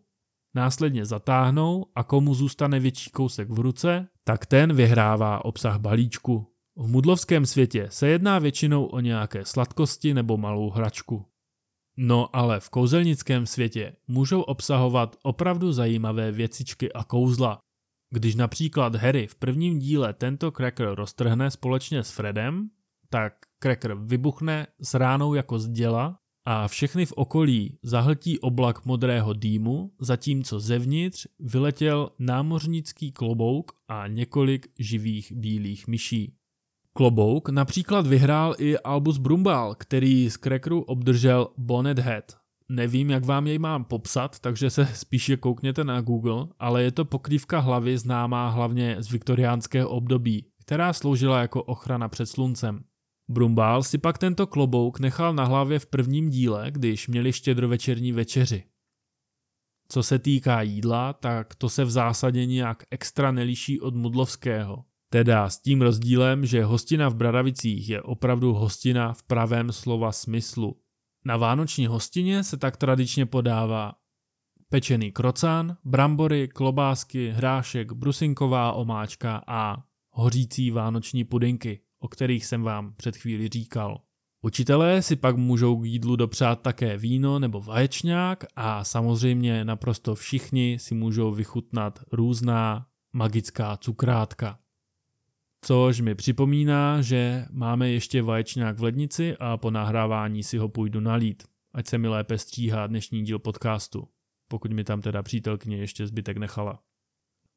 Následně 0.55 1.07
zatáhnou 1.07 1.87
a 1.95 2.05
komu 2.05 2.35
zůstane 2.35 2.81
větší 2.81 3.11
kousek 3.11 3.51
v 3.51 3.59
ruce, 3.59 4.09
tak 4.25 4.47
ten 4.47 4.73
vyhrává 4.73 5.45
obsah 5.45 5.79
balíčku. 5.79 6.47
V 6.77 6.89
mudlovském 6.89 7.47
světě 7.47 7.89
se 7.91 8.09
jedná 8.09 8.39
většinou 8.39 8.85
o 8.85 9.01
nějaké 9.01 9.45
sladkosti 9.45 10.15
nebo 10.15 10.37
malou 10.37 10.71
hračku. 10.71 11.27
No 12.01 12.37
ale 12.37 12.61
v 12.61 12.71
kouzelnickém 12.71 13.47
světě 13.47 13.97
můžou 14.09 14.41
obsahovat 14.41 15.17
opravdu 15.23 15.73
zajímavé 15.73 16.33
věcičky 16.33 16.93
a 16.93 17.05
kouzla. 17.05 17.59
Když 18.11 18.35
například 18.35 18.95
Harry 18.95 19.27
v 19.27 19.35
prvním 19.35 19.79
díle 19.79 20.13
tento 20.13 20.51
cracker 20.51 20.89
roztrhne 20.89 21.51
společně 21.51 22.05
s 22.05 22.11
Fredem, 22.11 22.71
tak 23.09 23.33
cracker 23.63 23.95
vybuchne 23.95 24.67
s 24.81 24.95
ránou 24.95 25.35
jako 25.35 25.59
z 25.59 25.69
děla 25.69 26.19
a 26.45 26.69
všechny 26.69 27.07
v 27.07 27.13
okolí 27.13 27.79
zahltí 27.83 28.39
oblak 28.39 28.85
modrého 28.85 29.33
dýmu, 29.33 29.93
zatímco 30.01 30.61
zevnitř 30.61 31.27
vyletěl 31.39 32.11
námořnický 32.19 33.13
klobouk 33.13 33.73
a 33.89 34.07
několik 34.07 34.69
živých 34.79 35.33
bílých 35.33 35.89
myší. 35.89 36.38
Klobouk 36.99 37.49
například 37.49 38.07
vyhrál 38.07 38.55
i 38.59 38.79
Albus 38.79 39.19
Brumbal, 39.19 39.75
který 39.75 40.31
z 40.31 40.37
Crackeru 40.37 40.83
obdržel 40.83 41.49
Bonnet 41.57 41.99
Head. 41.99 42.37
Nevím, 42.69 43.11
jak 43.11 43.25
vám 43.25 43.47
jej 43.47 43.59
mám 43.59 43.85
popsat, 43.85 44.39
takže 44.39 44.71
se 44.71 44.87
spíše 44.87 45.37
koukněte 45.37 45.85
na 45.85 46.01
Google, 46.01 46.47
ale 46.59 46.83
je 46.83 46.93
to 46.93 47.05
pokrývka 47.05 47.61
hlavy 47.61 47.99
známá 47.99 48.49
hlavně 48.49 48.97
z 48.99 49.11
viktoriánského 49.11 49.89
období, 49.89 50.47
která 50.61 50.93
sloužila 50.93 51.41
jako 51.41 51.63
ochrana 51.63 52.09
před 52.09 52.27
sluncem. 52.27 52.85
Brumbál 53.29 53.83
si 53.83 53.99
pak 53.99 54.19
tento 54.19 54.47
klobouk 54.47 55.01
nechal 55.01 55.35
na 55.35 55.45
hlavě 55.45 55.79
v 55.79 55.87
prvním 55.87 56.31
díle, 56.31 56.71
když 56.71 57.09
měli 57.09 57.33
štědrovečerní 57.33 58.13
večeři. 58.13 58.65
Co 59.89 60.03
se 60.03 60.19
týká 60.19 60.63
jídla, 60.63 61.13
tak 61.13 61.55
to 61.55 61.69
se 61.69 61.85
v 61.85 61.91
zásadě 61.91 62.47
nějak 62.47 62.83
extra 62.91 63.33
neliší 63.33 63.81
od 63.81 63.95
mudlovského. 63.95 64.85
Teda 65.11 65.51
s 65.51 65.61
tím 65.61 65.83
rozdílem, 65.83 66.47
že 66.47 66.65
hostina 66.65 67.09
v 67.09 67.15
Bradavicích 67.15 67.89
je 67.89 68.03
opravdu 68.03 68.55
hostina 68.55 69.13
v 69.13 69.23
pravém 69.23 69.73
slova 69.73 70.13
smyslu. 70.13 70.77
Na 71.25 71.37
vánoční 71.37 71.87
hostině 71.87 72.45
se 72.45 72.57
tak 72.57 72.77
tradičně 72.77 73.27
podává 73.27 73.95
pečený 74.69 75.13
krocán, 75.13 75.77
brambory, 75.85 76.49
klobásky, 76.49 77.31
hrášek, 77.31 77.93
brusinková 77.93 78.73
omáčka 78.73 79.43
a 79.47 79.77
hořící 80.11 80.71
vánoční 80.71 81.25
pudinky, 81.25 81.81
o 82.01 82.09
kterých 82.09 82.47
jsem 82.47 82.63
vám 82.63 82.95
před 82.97 83.17
chvíli 83.17 83.49
říkal. 83.49 84.01
Učitelé 84.43 85.03
si 85.03 85.17
pak 85.17 85.37
můžou 85.37 85.81
k 85.81 85.85
jídlu 85.85 86.17
dopřát 86.17 86.63
také 86.63 86.97
víno 86.97 87.39
nebo 87.39 87.61
vaječňák 87.61 88.45
a 88.57 88.85
samozřejmě 88.85 89.65
naprosto 89.65 90.15
všichni 90.15 90.79
si 90.81 90.95
můžou 90.95 91.35
vychutnat 91.35 91.99
různá 92.13 92.87
magická 93.13 93.77
cukrátka. 93.77 94.59
Což 95.65 96.01
mi 96.01 96.15
připomíná, 96.15 97.03
že 97.03 97.47
máme 97.51 97.91
ještě 97.91 98.23
vaječňák 98.23 98.79
v 98.79 98.83
lednici 98.83 99.37
a 99.41 99.57
po 99.57 99.71
nahrávání 99.71 100.43
si 100.43 100.59
ho 100.59 100.69
půjdu 100.69 101.01
nalít, 101.01 101.43
ať 101.73 101.87
se 101.87 101.99
mi 101.99 102.09
lépe 102.09 102.39
stříhá 102.39 102.87
dnešní 102.87 103.23
díl 103.23 103.39
podcastu, 103.39 104.09
pokud 104.49 104.73
mi 104.73 104.85
tam 104.85 105.01
teda 105.01 105.23
přítelkyně 105.23 105.77
ještě 105.77 106.07
zbytek 106.07 106.37
nechala. 106.37 106.83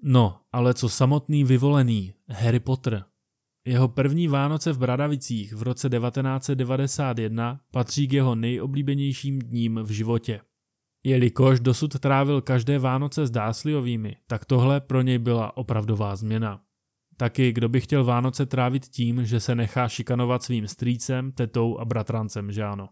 No, 0.04 0.40
ale 0.52 0.74
co 0.74 0.90
samotný 0.90 1.44
vyvolený 1.44 2.14
Harry 2.30 2.60
Potter. 2.60 3.06
Jeho 3.66 3.88
první 3.88 4.28
Vánoce 4.28 4.74
v 4.74 4.78
Bradavicích 4.78 5.54
v 5.54 5.64
roce 5.64 5.90
1991 5.90 7.62
patří 7.72 8.08
k 8.08 8.14
jeho 8.14 8.36
nejoblíbenějším 8.36 9.40
dním 9.40 9.80
v 9.84 9.92
životě. 9.92 10.42
Jelikož 11.04 11.60
dosud 11.60 12.00
trávil 12.00 12.42
každé 12.42 12.80
Vánoce 12.80 13.28
s 13.28 13.32
Dásliovými, 13.32 14.18
tak 14.28 14.46
tohle 14.46 14.82
pro 14.82 15.02
něj 15.02 15.18
byla 15.18 15.58
opravdová 15.58 16.16
změna. 16.16 16.64
Taky 17.22 17.54
kdo 17.54 17.70
by 17.70 17.82
chtěl 17.82 18.04
Vánoce 18.04 18.46
trávit 18.46 18.86
tím, 18.86 19.26
že 19.26 19.40
se 19.40 19.56
nechá 19.56 19.88
šikanovat 19.88 20.44
svým 20.44 20.68
strýcem, 20.68 21.32
tetou 21.32 21.78
a 21.78 21.86
bratrancem, 21.86 22.52
že 22.52 22.64
ano. 22.64 22.90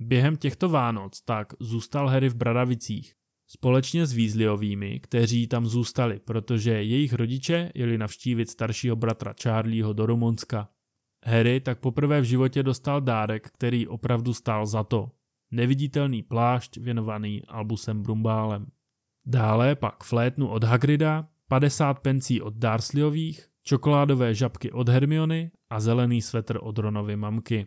Během 0.00 0.36
těchto 0.36 0.68
Vánoc 0.68 1.20
tak 1.20 1.52
zůstal 1.60 2.08
Harry 2.08 2.28
v 2.28 2.34
Bradavicích, 2.34 3.14
společně 3.46 4.06
s 4.06 4.12
Weasleyovými, 4.12 5.00
kteří 5.00 5.46
tam 5.46 5.66
zůstali, 5.66 6.20
protože 6.20 6.70
jejich 6.70 7.12
rodiče 7.12 7.72
jeli 7.74 7.98
navštívit 7.98 8.50
staršího 8.50 8.96
bratra 8.96 9.34
Charlieho 9.42 9.92
do 9.92 10.06
Rumunska. 10.06 10.68
Harry 11.26 11.60
tak 11.60 11.80
poprvé 11.80 12.20
v 12.20 12.24
životě 12.24 12.62
dostal 12.62 13.00
dárek, 13.00 13.50
který 13.50 13.86
opravdu 13.86 14.34
stál 14.34 14.66
za 14.66 14.84
to. 14.84 15.10
Neviditelný 15.50 16.22
plášť 16.22 16.76
věnovaný 16.76 17.42
Albusem 17.48 18.02
Brumbálem. 18.02 18.66
Dále 19.26 19.74
pak 19.74 20.04
flétnu 20.04 20.48
od 20.48 20.64
Hagrida, 20.64 21.28
50 21.48 21.94
pencí 21.94 22.42
od 22.42 22.54
Darsleyových, 22.54 23.48
čokoládové 23.62 24.34
žabky 24.34 24.72
od 24.72 24.88
Hermiony 24.88 25.50
a 25.70 25.80
zelený 25.80 26.22
svetr 26.22 26.58
od 26.62 26.78
Ronovy 26.78 27.16
mamky. 27.16 27.66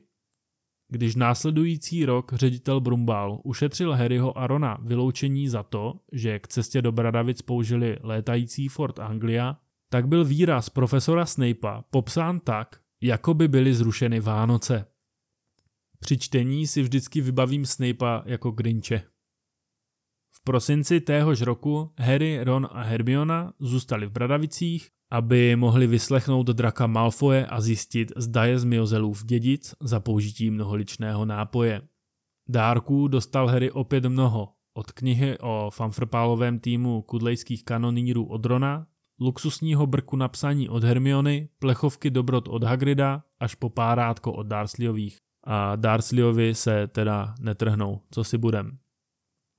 Když 0.92 1.16
následující 1.16 2.06
rok 2.06 2.34
ředitel 2.34 2.80
Brumbál 2.80 3.40
ušetřil 3.44 3.94
Harryho 3.94 4.38
a 4.38 4.48
Rona 4.48 4.78
vyloučení 4.82 5.48
za 5.48 5.64
to, 5.64 5.94
že 6.12 6.40
k 6.40 6.48
cestě 6.48 6.82
do 6.82 6.92
Bradavic 6.92 7.42
použili 7.42 7.98
létající 8.02 8.68
Fort 8.68 9.00
Anglia, 9.00 9.58
tak 9.90 10.08
byl 10.08 10.26
výraz 10.26 10.70
profesora 10.70 11.26
Snape'a 11.26 11.84
popsán 11.90 12.40
tak, 12.40 12.82
jako 13.02 13.34
by 13.34 13.48
byly 13.48 13.74
zrušeny 13.74 14.20
Vánoce. 14.20 14.86
Při 16.00 16.18
čtení 16.18 16.68
si 16.68 16.82
vždycky 16.82 17.22
vybavím 17.22 17.66
Snape'a 17.66 18.24
jako 18.26 18.52
Grinche. 18.52 19.04
Prosinci 20.50 21.02
téhož 21.02 21.42
roku 21.42 21.92
Harry, 22.00 22.44
Ron 22.44 22.68
a 22.72 22.82
Hermiona 22.82 23.54
zůstali 23.60 24.06
v 24.06 24.12
Bradavicích, 24.12 24.90
aby 25.12 25.56
mohli 25.56 25.88
vyslechnout 25.88 26.48
draka 26.48 26.88
Malfoje 26.88 27.46
a 27.46 27.62
zjistit, 27.62 28.12
zda 28.18 28.46
je 28.46 28.60
z 28.60 28.64
Miozelův 28.64 29.26
dědic 29.26 29.76
za 29.82 30.00
použití 30.00 30.52
mnoholičného 30.52 31.26
nápoje. 31.26 31.82
Dárků 32.50 33.08
dostal 33.08 33.48
Harry 33.48 33.72
opět 33.72 34.06
mnoho, 34.06 34.50
od 34.74 34.92
knihy 34.92 35.38
o 35.40 35.70
fanfrpálovém 35.74 36.60
týmu 36.60 37.02
kudlejských 37.02 37.66
kanonírů 37.66 38.26
od 38.26 38.46
Rona, 38.46 38.88
luxusního 39.22 39.88
brku 39.88 40.16
na 40.16 40.28
psaní 40.28 40.70
od 40.70 40.84
Hermiony, 40.84 41.50
plechovky 41.60 42.10
dobrot 42.10 42.48
od 42.48 42.64
Hagrida 42.64 43.24
až 43.40 43.56
po 43.56 43.70
párátko 43.70 44.34
od 44.34 44.48
Darsleyových. 44.48 45.18
A 45.44 45.76
Darsleyovi 45.76 46.56
se 46.56 46.88
teda 46.88 47.36
netrhnou, 47.40 48.02
co 48.12 48.24
si 48.24 48.38
budem. 48.38 48.78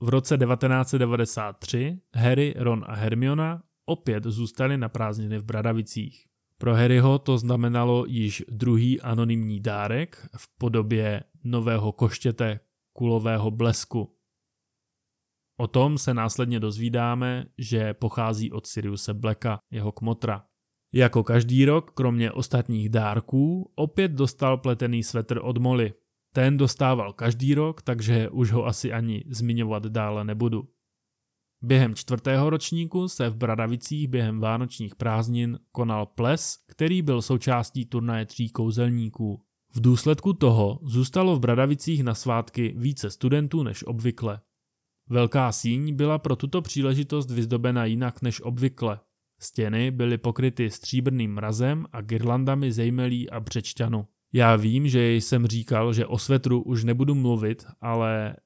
V 0.03 0.09
roce 0.09 0.39
1993 0.39 2.01
Harry, 2.15 2.55
Ron 2.57 2.85
a 2.87 2.95
Hermiona 2.95 3.63
opět 3.87 4.25
zůstali 4.25 4.79
na 4.79 4.89
prázdniny 4.89 5.39
v 5.39 5.45
Bradavicích. 5.45 6.27
Pro 6.59 6.75
Harryho 6.75 7.19
to 7.19 7.39
znamenalo 7.39 8.05
již 8.07 8.45
druhý 8.49 9.01
anonymní 9.01 9.61
dárek 9.61 10.29
v 10.37 10.59
podobě 10.59 11.23
nového 11.45 11.93
koštěte 11.93 12.61
kulového 12.93 13.51
blesku. 13.51 14.17
O 15.57 15.67
tom 15.67 15.99
se 15.99 16.15
následně 16.15 16.61
dozvídáme, 16.61 17.47
že 17.59 17.95
pochází 17.95 18.53
od 18.53 18.67
Siriuse 18.67 19.15
Blacka, 19.15 19.59
jeho 19.71 19.93
kmotra. 19.93 20.45
Jako 20.93 21.25
každý 21.25 21.65
rok, 21.65 21.91
kromě 21.91 22.33
ostatních 22.33 22.89
dárků, 22.89 23.73
opět 23.75 24.13
dostal 24.13 24.59
pletený 24.59 25.03
svetr 25.03 25.41
od 25.43 25.59
Molly. 25.59 25.93
Ten 26.33 26.57
dostával 26.57 27.13
každý 27.13 27.55
rok, 27.55 27.83
takže 27.83 28.29
už 28.29 28.53
ho 28.53 28.67
asi 28.67 28.93
ani 28.93 29.25
zmiňovat 29.29 29.87
dále 29.87 30.25
nebudu. 30.25 30.69
Během 31.63 31.95
čtvrtého 31.95 32.51
ročníku 32.51 33.09
se 33.09 33.31
v 33.31 33.37
Bradavicích 33.37 34.09
během 34.09 34.41
vánočních 34.41 34.95
prázdnin 34.95 35.59
konal 35.73 36.07
ples, 36.07 36.57
který 36.69 37.03
byl 37.03 37.23
součástí 37.23 37.87
turnaje 37.87 38.27
tří 38.27 38.49
kouzelníků. 38.49 39.45
V 39.75 39.81
důsledku 39.81 40.33
toho 40.33 40.79
zůstalo 40.83 41.37
v 41.37 41.41
Bradavicích 41.41 42.03
na 42.03 42.15
svátky 42.15 42.75
více 42.77 43.11
studentů 43.11 43.63
než 43.63 43.85
obvykle. 43.87 44.41
Velká 45.09 45.53
síň 45.53 45.95
byla 45.97 46.19
pro 46.19 46.37
tuto 46.37 46.63
příležitost 46.63 47.31
vyzdobena 47.31 47.85
jinak 47.85 48.23
než 48.23 48.41
obvykle. 48.41 49.01
Stěny 49.41 49.91
byly 49.91 50.19
pokryty 50.19 50.71
stříbrným 50.71 51.35
mrazem 51.35 51.87
a 51.93 52.01
girlandami 52.01 52.73
zejmelí 52.73 53.31
a 53.31 53.41
břečťanu. 53.41 54.07
Já 54.33 54.57
vím, 54.57 54.89
že 54.89 55.15
jsem 55.15 55.47
říkal, 55.47 55.93
že 55.93 56.07
o 56.07 56.19
svetru 56.19 56.63
už 56.63 56.85
nebudu 56.85 57.15
mluvit, 57.15 57.67
ale 57.81 58.37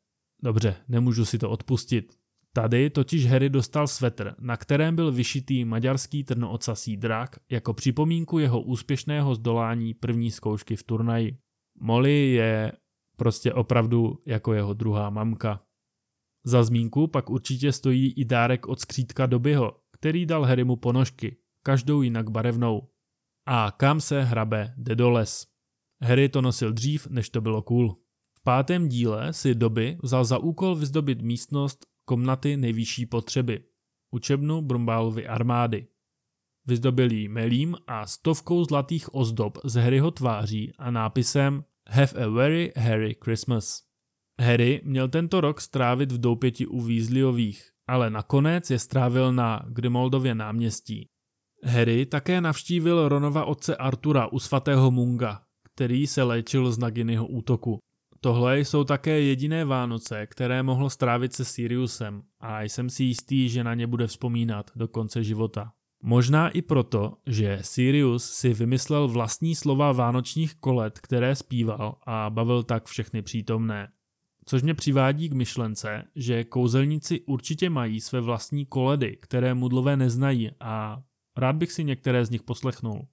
dobře, 0.42 0.76
nemůžu 0.88 1.24
si 1.24 1.38
to 1.38 1.50
odpustit. 1.50 2.16
Tady 2.52 2.90
totiž 2.90 3.26
Harry 3.26 3.50
dostal 3.50 3.86
svetr, 3.86 4.34
na 4.38 4.56
kterém 4.56 4.96
byl 4.96 5.12
vyšitý 5.12 5.64
maďarský 5.64 6.24
trnoocasí 6.24 6.96
drak 6.96 7.36
jako 7.50 7.74
připomínku 7.74 8.38
jeho 8.38 8.60
úspěšného 8.60 9.34
zdolání 9.34 9.94
první 9.94 10.30
zkoušky 10.30 10.76
v 10.76 10.82
turnaji. 10.82 11.38
Molly 11.80 12.30
je 12.30 12.72
prostě 13.16 13.52
opravdu 13.52 14.18
jako 14.26 14.52
jeho 14.52 14.74
druhá 14.74 15.10
mamka. 15.10 15.62
Za 16.44 16.62
zmínku 16.62 17.06
pak 17.06 17.30
určitě 17.30 17.72
stojí 17.72 18.12
i 18.12 18.24
dárek 18.24 18.68
od 18.68 18.80
skřítka 18.80 19.26
Dobyho, 19.26 19.80
který 19.92 20.26
dal 20.26 20.44
Harrymu 20.44 20.76
ponožky, 20.76 21.36
každou 21.62 22.02
jinak 22.02 22.30
barevnou. 22.30 22.88
A 23.46 23.70
kam 23.70 24.00
se 24.00 24.22
hrabe, 24.22 24.74
jde 24.76 24.94
do 24.94 25.10
les. 25.10 25.53
Harry 26.04 26.28
to 26.28 26.42
nosil 26.42 26.72
dřív, 26.72 27.06
než 27.06 27.30
to 27.30 27.40
bylo 27.40 27.62
cool. 27.62 27.96
V 28.38 28.42
pátém 28.42 28.88
díle 28.88 29.32
si 29.32 29.54
Doby 29.54 29.98
vzal 30.02 30.24
za 30.24 30.38
úkol 30.38 30.74
vyzdobit 30.74 31.22
místnost 31.22 31.86
komnaty 32.04 32.56
nejvyšší 32.56 33.06
potřeby, 33.06 33.64
učebnu 34.10 34.62
Brumbálovy 34.62 35.26
armády. 35.26 35.86
Vyzdobil 36.66 37.12
ji 37.12 37.28
melím 37.28 37.76
a 37.86 38.06
stovkou 38.06 38.64
zlatých 38.64 39.14
ozdob 39.14 39.58
z 39.64 39.74
Harryho 39.74 40.10
tváří 40.10 40.72
a 40.78 40.90
nápisem 40.90 41.64
Have 41.88 42.24
a 42.24 42.28
very 42.28 42.72
Harry 42.76 43.16
Christmas. 43.24 43.82
Harry 44.40 44.80
měl 44.84 45.08
tento 45.08 45.40
rok 45.40 45.60
strávit 45.60 46.12
v 46.12 46.18
doupěti 46.18 46.66
u 46.66 46.80
Weasleyových, 46.80 47.70
ale 47.86 48.10
nakonec 48.10 48.70
je 48.70 48.78
strávil 48.78 49.32
na 49.32 49.64
Grimoldově 49.68 50.34
náměstí. 50.34 51.08
Harry 51.64 52.06
také 52.06 52.40
navštívil 52.40 53.08
Ronova 53.08 53.44
otce 53.44 53.76
Artura 53.76 54.26
u 54.26 54.38
svatého 54.38 54.90
Munga, 54.90 55.44
který 55.74 56.06
se 56.06 56.22
léčil 56.22 56.72
z 56.72 56.78
Naginyho 56.78 57.26
útoku. 57.26 57.78
Tohle 58.20 58.60
jsou 58.60 58.84
také 58.84 59.20
jediné 59.20 59.64
Vánoce, 59.64 60.26
které 60.26 60.62
mohl 60.62 60.90
strávit 60.90 61.32
se 61.32 61.44
Siriusem 61.44 62.22
a 62.40 62.62
jsem 62.62 62.90
si 62.90 63.04
jistý, 63.04 63.48
že 63.48 63.64
na 63.64 63.74
ně 63.74 63.86
bude 63.86 64.06
vzpomínat 64.06 64.70
do 64.76 64.88
konce 64.88 65.24
života. 65.24 65.72
Možná 66.02 66.48
i 66.48 66.62
proto, 66.62 67.16
že 67.26 67.58
Sirius 67.62 68.30
si 68.30 68.54
vymyslel 68.54 69.08
vlastní 69.08 69.54
slova 69.54 69.92
vánočních 69.92 70.54
kolet, 70.54 71.00
které 71.00 71.36
zpíval 71.36 71.98
a 72.06 72.30
bavil 72.30 72.62
tak 72.62 72.86
všechny 72.86 73.22
přítomné. 73.22 73.88
Což 74.44 74.62
mě 74.62 74.74
přivádí 74.74 75.28
k 75.28 75.32
myšlence, 75.32 76.04
že 76.16 76.44
kouzelníci 76.44 77.20
určitě 77.20 77.70
mají 77.70 78.00
své 78.00 78.20
vlastní 78.20 78.66
koledy, 78.66 79.16
které 79.20 79.54
mudlové 79.54 79.96
neznají 79.96 80.50
a 80.60 81.02
rád 81.36 81.56
bych 81.56 81.72
si 81.72 81.84
některé 81.84 82.24
z 82.24 82.30
nich 82.30 82.42
poslechnul. 82.42 83.06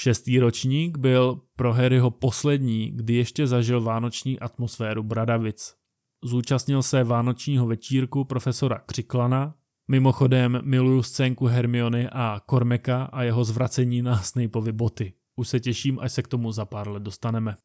Šestý 0.00 0.38
ročník 0.38 0.98
byl 0.98 1.40
pro 1.56 1.72
Harryho 1.72 2.10
poslední, 2.10 2.90
kdy 2.94 3.14
ještě 3.14 3.46
zažil 3.46 3.80
vánoční 3.80 4.40
atmosféru 4.40 5.02
Bradavic. 5.02 5.74
Zúčastnil 6.24 6.82
se 6.82 7.04
vánočního 7.04 7.66
večírku 7.66 8.24
profesora 8.24 8.78
Křiklana, 8.86 9.54
mimochodem 9.90 10.60
miluju 10.64 11.02
scénku 11.02 11.46
Hermiony 11.46 12.08
a 12.12 12.40
Kormeka 12.46 13.02
a 13.02 13.22
jeho 13.22 13.44
zvracení 13.44 14.02
na 14.02 14.22
Snapeovi 14.22 14.72
boty. 14.72 15.12
Už 15.36 15.48
se 15.48 15.60
těším, 15.60 15.98
až 16.00 16.12
se 16.12 16.22
k 16.22 16.28
tomu 16.28 16.52
za 16.52 16.64
pár 16.64 16.88
let 16.88 17.02
dostaneme. 17.02 17.56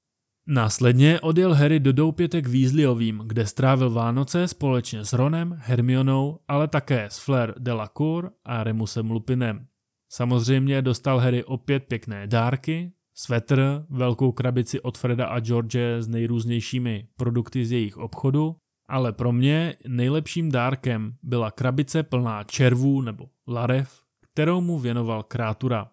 Následně 0.48 1.20
odjel 1.20 1.54
Harry 1.54 1.80
do 1.80 1.94
doupětek 1.94 2.48
Weasleyovým, 2.48 3.22
kde 3.26 3.48
strávil 3.48 3.90
Vánoce 3.90 4.48
společně 4.48 5.06
s 5.06 5.14
Ronem, 5.14 5.58
Hermionou, 5.60 6.40
ale 6.48 6.68
také 6.68 7.06
s 7.06 7.20
Flair 7.20 7.54
Delacour 7.60 8.32
a 8.46 8.64
Remusem 8.64 9.12
Lupinem. 9.12 9.68
Samozřejmě 10.16 10.82
dostal 10.82 11.20
Harry 11.20 11.44
opět 11.44 11.84
pěkné 11.84 12.28
dárky, 12.28 12.92
svetr, 13.14 13.86
velkou 13.90 14.32
krabici 14.32 14.82
od 14.82 14.98
Freda 14.98 15.26
a 15.26 15.40
George 15.40 15.76
s 16.00 16.08
nejrůznějšími 16.08 17.08
produkty 17.16 17.66
z 17.66 17.72
jejich 17.72 17.98
obchodu, 17.98 18.56
ale 18.90 19.14
pro 19.14 19.32
mě 19.32 19.76
nejlepším 19.88 20.52
dárkem 20.52 21.16
byla 21.24 21.52
krabice 21.52 22.04
plná 22.04 22.44
červů 22.44 23.02
nebo 23.02 23.30
larev, 23.48 24.02
kterou 24.32 24.62
mu 24.62 24.80
věnoval 24.80 25.24
Krátura. 25.24 25.92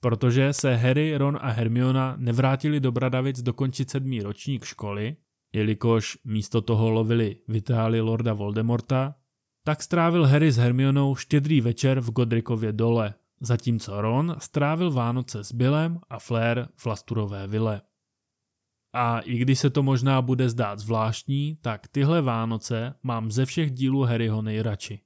Protože 0.00 0.52
se 0.52 0.76
Harry, 0.76 1.16
Ron 1.16 1.38
a 1.40 1.50
Hermiona 1.50 2.16
nevrátili 2.18 2.80
do 2.80 2.92
Bradavic 2.92 3.42
dokončit 3.42 3.90
sedmý 3.90 4.22
ročník 4.22 4.64
školy, 4.64 5.16
jelikož 5.52 6.18
místo 6.24 6.60
toho 6.60 6.90
lovili 6.90 7.36
Vitáli 7.48 8.00
Lorda 8.00 8.32
Voldemorta, 8.32 9.14
tak 9.64 9.82
strávil 9.82 10.26
Harry 10.26 10.52
s 10.52 10.56
Hermionou 10.56 11.14
štědrý 11.14 11.60
večer 11.60 12.00
v 12.00 12.10
Godrikově 12.10 12.72
dole, 12.72 13.14
zatímco 13.40 14.00
Ron 14.00 14.36
strávil 14.38 14.90
Vánoce 14.90 15.44
s 15.44 15.52
Billem 15.52 15.98
a 16.10 16.18
Flair 16.18 16.66
v 16.76 16.86
Lasturové 16.86 17.46
vile. 17.46 17.80
A 18.94 19.20
i 19.20 19.38
když 19.38 19.58
se 19.58 19.70
to 19.70 19.82
možná 19.82 20.22
bude 20.22 20.48
zdát 20.48 20.78
zvláštní, 20.78 21.58
tak 21.60 21.88
tyhle 21.88 22.22
Vánoce 22.22 22.94
mám 23.02 23.30
ze 23.30 23.46
všech 23.46 23.70
dílů 23.70 24.02
Harryho 24.02 24.42
nejradši. 24.42 25.00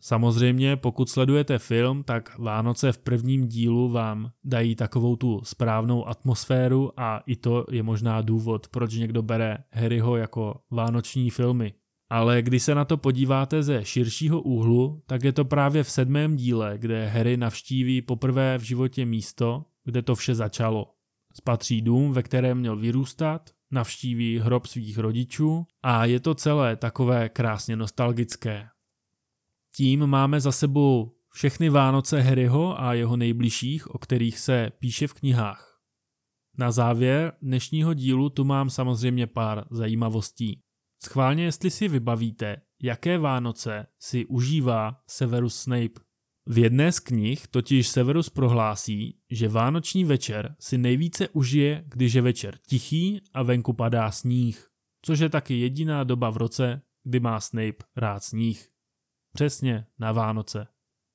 Samozřejmě, 0.00 0.76
pokud 0.76 1.10
sledujete 1.10 1.58
film, 1.58 2.02
tak 2.02 2.38
Vánoce 2.38 2.92
v 2.92 2.98
prvním 2.98 3.48
dílu 3.48 3.88
vám 3.88 4.30
dají 4.44 4.76
takovou 4.76 5.16
tu 5.16 5.40
správnou 5.44 6.08
atmosféru 6.08 7.00
a 7.00 7.22
i 7.26 7.36
to 7.36 7.66
je 7.70 7.82
možná 7.82 8.22
důvod, 8.22 8.68
proč 8.68 8.94
někdo 8.94 9.22
bere 9.22 9.58
Harryho 9.72 10.16
jako 10.16 10.60
vánoční 10.70 11.30
filmy. 11.30 11.72
Ale 12.10 12.42
když 12.42 12.62
se 12.62 12.74
na 12.74 12.84
to 12.84 12.96
podíváte 12.96 13.62
ze 13.62 13.84
širšího 13.84 14.42
úhlu, 14.42 15.02
tak 15.06 15.24
je 15.24 15.32
to 15.32 15.44
právě 15.44 15.82
v 15.82 15.90
sedmém 15.90 16.36
díle, 16.36 16.78
kde 16.78 17.06
Harry 17.06 17.36
navštíví 17.36 18.02
poprvé 18.02 18.58
v 18.58 18.62
životě 18.62 19.06
místo, 19.06 19.64
kde 19.84 20.02
to 20.02 20.14
vše 20.14 20.34
začalo. 20.34 20.94
Spatří 21.32 21.82
dům, 21.82 22.12
ve 22.12 22.22
kterém 22.22 22.58
měl 22.58 22.76
vyrůstat, 22.76 23.50
navštíví 23.70 24.38
hrob 24.38 24.66
svých 24.66 24.98
rodičů 24.98 25.66
a 25.82 26.04
je 26.04 26.20
to 26.20 26.34
celé 26.34 26.76
takové 26.76 27.28
krásně 27.28 27.76
nostalgické. 27.76 28.68
Tím 29.76 30.06
máme 30.06 30.40
za 30.40 30.52
sebou 30.52 31.16
všechny 31.30 31.68
Vánoce 31.68 32.20
Harryho 32.20 32.80
a 32.80 32.94
jeho 32.94 33.16
nejbližších, 33.16 33.90
o 33.90 33.98
kterých 33.98 34.38
se 34.38 34.72
píše 34.78 35.06
v 35.06 35.14
knihách. 35.14 35.80
Na 36.58 36.72
závěr 36.72 37.32
dnešního 37.42 37.94
dílu 37.94 38.28
tu 38.28 38.44
mám 38.44 38.70
samozřejmě 38.70 39.26
pár 39.26 39.64
zajímavostí. 39.70 40.63
Schválně, 41.04 41.44
jestli 41.44 41.70
si 41.70 41.88
vybavíte, 41.88 42.56
jaké 42.82 43.18
Vánoce 43.18 43.86
si 43.98 44.26
užívá 44.26 45.02
Severus 45.06 45.56
Snape. 45.56 46.00
V 46.46 46.58
jedné 46.58 46.92
z 46.92 47.00
knih 47.00 47.46
totiž 47.46 47.88
Severus 47.88 48.30
prohlásí, 48.30 49.18
že 49.30 49.48
vánoční 49.48 50.04
večer 50.04 50.56
si 50.60 50.78
nejvíce 50.78 51.28
užije, 51.28 51.84
když 51.86 52.14
je 52.14 52.22
večer 52.22 52.58
tichý 52.68 53.20
a 53.34 53.42
venku 53.42 53.72
padá 53.72 54.10
sníh, 54.10 54.66
což 55.02 55.18
je 55.18 55.28
taky 55.28 55.60
jediná 55.60 56.04
doba 56.04 56.30
v 56.30 56.36
roce, 56.36 56.82
kdy 57.02 57.20
má 57.20 57.40
Snape 57.40 57.84
rád 57.96 58.22
sníh. 58.22 58.68
Přesně 59.34 59.86
na 59.98 60.12
Vánoce. 60.12 60.66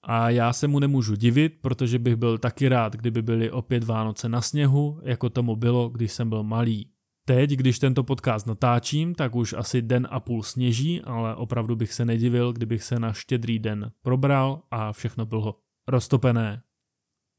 A 0.03 0.29
já 0.29 0.53
se 0.53 0.67
mu 0.67 0.79
nemůžu 0.79 1.15
divit, 1.15 1.53
protože 1.61 1.99
bych 1.99 2.15
byl 2.15 2.37
taky 2.37 2.69
rád, 2.69 2.95
kdyby 2.95 3.21
byly 3.21 3.51
opět 3.51 3.83
Vánoce 3.83 4.29
na 4.29 4.41
sněhu, 4.41 5.01
jako 5.03 5.29
tomu 5.29 5.55
bylo, 5.55 5.89
když 5.89 6.11
jsem 6.11 6.29
byl 6.29 6.43
malý. 6.43 6.91
Teď, 7.30 7.49
když 7.49 7.80
tento 7.80 8.03
podcast 8.03 8.47
natáčím, 8.47 9.15
tak 9.15 9.36
už 9.36 9.53
asi 9.53 9.82
den 9.82 10.07
a 10.11 10.19
půl 10.19 10.43
sněží, 10.43 11.01
ale 11.01 11.36
opravdu 11.36 11.75
bych 11.75 11.93
se 11.93 12.05
nedivil, 12.05 12.53
kdybych 12.53 12.84
se 12.84 12.99
na 12.99 13.13
štědrý 13.13 13.59
den 13.59 13.91
probral 14.01 14.61
a 14.71 14.93
všechno 14.93 15.25
bylo 15.25 15.55
roztopené. 15.88 16.61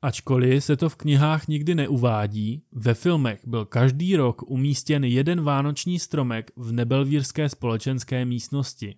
Ačkoliv 0.03 0.65
se 0.65 0.77
to 0.77 0.89
v 0.89 0.97
knihách 0.97 1.49
nikdy 1.49 1.75
neuvádí, 1.75 2.63
ve 2.73 2.95
filmech 2.95 3.41
byl 3.47 3.65
každý 3.65 4.17
rok 4.17 4.43
umístěn 4.51 5.05
jeden 5.05 5.41
vánoční 5.41 5.99
stromek 5.99 6.51
v 6.57 6.73
nebelvírské 6.73 7.49
společenské 7.49 8.25
místnosti. 8.25 8.97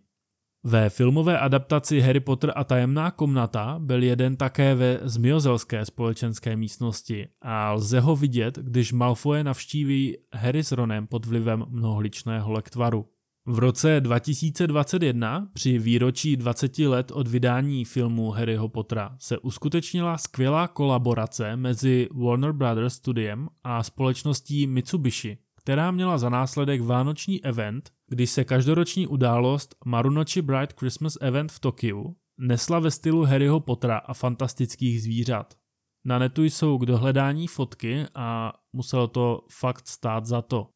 Ve 0.65 0.91
filmové 0.91 1.39
adaptaci 1.39 2.01
Harry 2.01 2.21
Potter 2.21 2.53
a 2.57 2.65
tajemná 2.65 3.11
komnata 3.11 3.77
byl 3.79 4.03
jeden 4.03 4.37
také 4.37 4.75
ve 4.75 4.99
zmiozelské 5.03 5.85
společenské 5.85 6.57
místnosti 6.57 7.29
a 7.41 7.73
lze 7.73 8.01
ho 8.01 8.17
vidět, 8.17 8.59
když 8.59 8.93
Malfoy 8.93 9.45
navštíví 9.45 10.17
Harry 10.35 10.65
s 10.65 10.73
Ronem 10.73 11.07
pod 11.07 11.27
vlivem 11.27 11.65
mnohličného 11.69 12.53
lektvaru. 12.53 13.07
V 13.47 13.59
roce 13.59 14.01
2021 14.01 15.49
při 15.53 15.79
výročí 15.79 16.37
20 16.37 16.79
let 16.79 17.11
od 17.11 17.29
vydání 17.29 17.85
filmu 17.85 18.31
Harryho 18.31 18.69
Pottera 18.69 19.17
se 19.19 19.39
uskutečnila 19.39 20.19
skvělá 20.19 20.69
kolaborace 20.69 21.57
mezi 21.57 22.09
Warner 22.15 22.53
Brothers 22.53 22.95
studiem 22.95 23.49
a 23.65 23.83
společností 23.83 24.67
Mitsubishi, 24.67 25.39
která 25.63 25.91
měla 25.91 26.19
za 26.19 26.29
následek 26.29 26.81
vánoční 26.81 27.45
event, 27.45 27.91
kdy 28.09 28.27
se 28.27 28.45
každoroční 28.45 29.07
událost 29.07 29.75
Marunochi 29.85 30.43
Bright 30.43 30.81
Christmas 30.81 31.19
Event 31.21 31.53
v 31.53 31.61
Tokiu 31.61 32.17
nesla 32.39 32.79
ve 32.79 32.91
stylu 32.91 33.25
Harryho 33.25 33.61
Pottera 33.61 33.99
a 33.99 34.15
fantastických 34.15 35.03
zvířat. 35.03 35.55
Na 36.05 36.19
netu 36.19 36.45
jsou 36.45 36.79
k 36.79 36.87
dohledání 36.87 37.47
fotky 37.47 38.05
a 38.15 38.53
muselo 38.73 39.09
to 39.09 39.47
fakt 39.61 39.89
stát 39.89 40.27
za 40.27 40.43
to. 40.43 40.69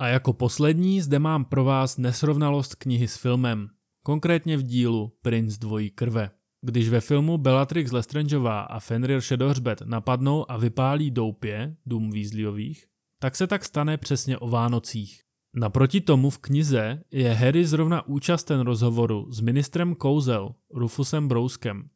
A 0.00 0.08
jako 0.08 0.32
poslední 0.32 1.00
zde 1.00 1.18
mám 1.18 1.44
pro 1.44 1.64
vás 1.64 1.98
nesrovnalost 1.98 2.74
knihy 2.74 3.08
s 3.08 3.16
filmem, 3.16 3.68
konkrétně 4.04 4.56
v 4.56 4.62
dílu 4.62 5.12
Prince 5.22 5.58
dvojí 5.60 5.90
krve. 5.90 6.30
Když 6.64 6.88
ve 6.88 7.00
filmu 7.00 7.38
Bellatrix 7.38 7.92
Lestrangeová 7.92 8.60
a 8.60 8.80
Fenrir 8.80 9.20
Šedohřbet 9.20 9.82
napadnou 9.82 10.50
a 10.50 10.56
vypálí 10.56 11.10
doupě, 11.10 11.76
dům 11.86 12.10
Weasleyových, 12.10 12.89
tak 13.22 13.36
se 13.36 13.46
tak 13.46 13.64
stane 13.64 13.96
přesně 13.96 14.38
o 14.38 14.48
Vánocích. 14.48 15.20
Naproti 15.54 16.00
tomu 16.00 16.30
v 16.30 16.38
knize 16.38 17.02
je 17.10 17.32
Harry 17.32 17.64
zrovna 17.64 18.06
účasten 18.06 18.60
rozhovoru 18.60 19.26
s 19.30 19.40
ministrem 19.40 19.94
kouzel 19.94 20.54
Rufusem 20.74 21.28
Brouskem, 21.28 21.88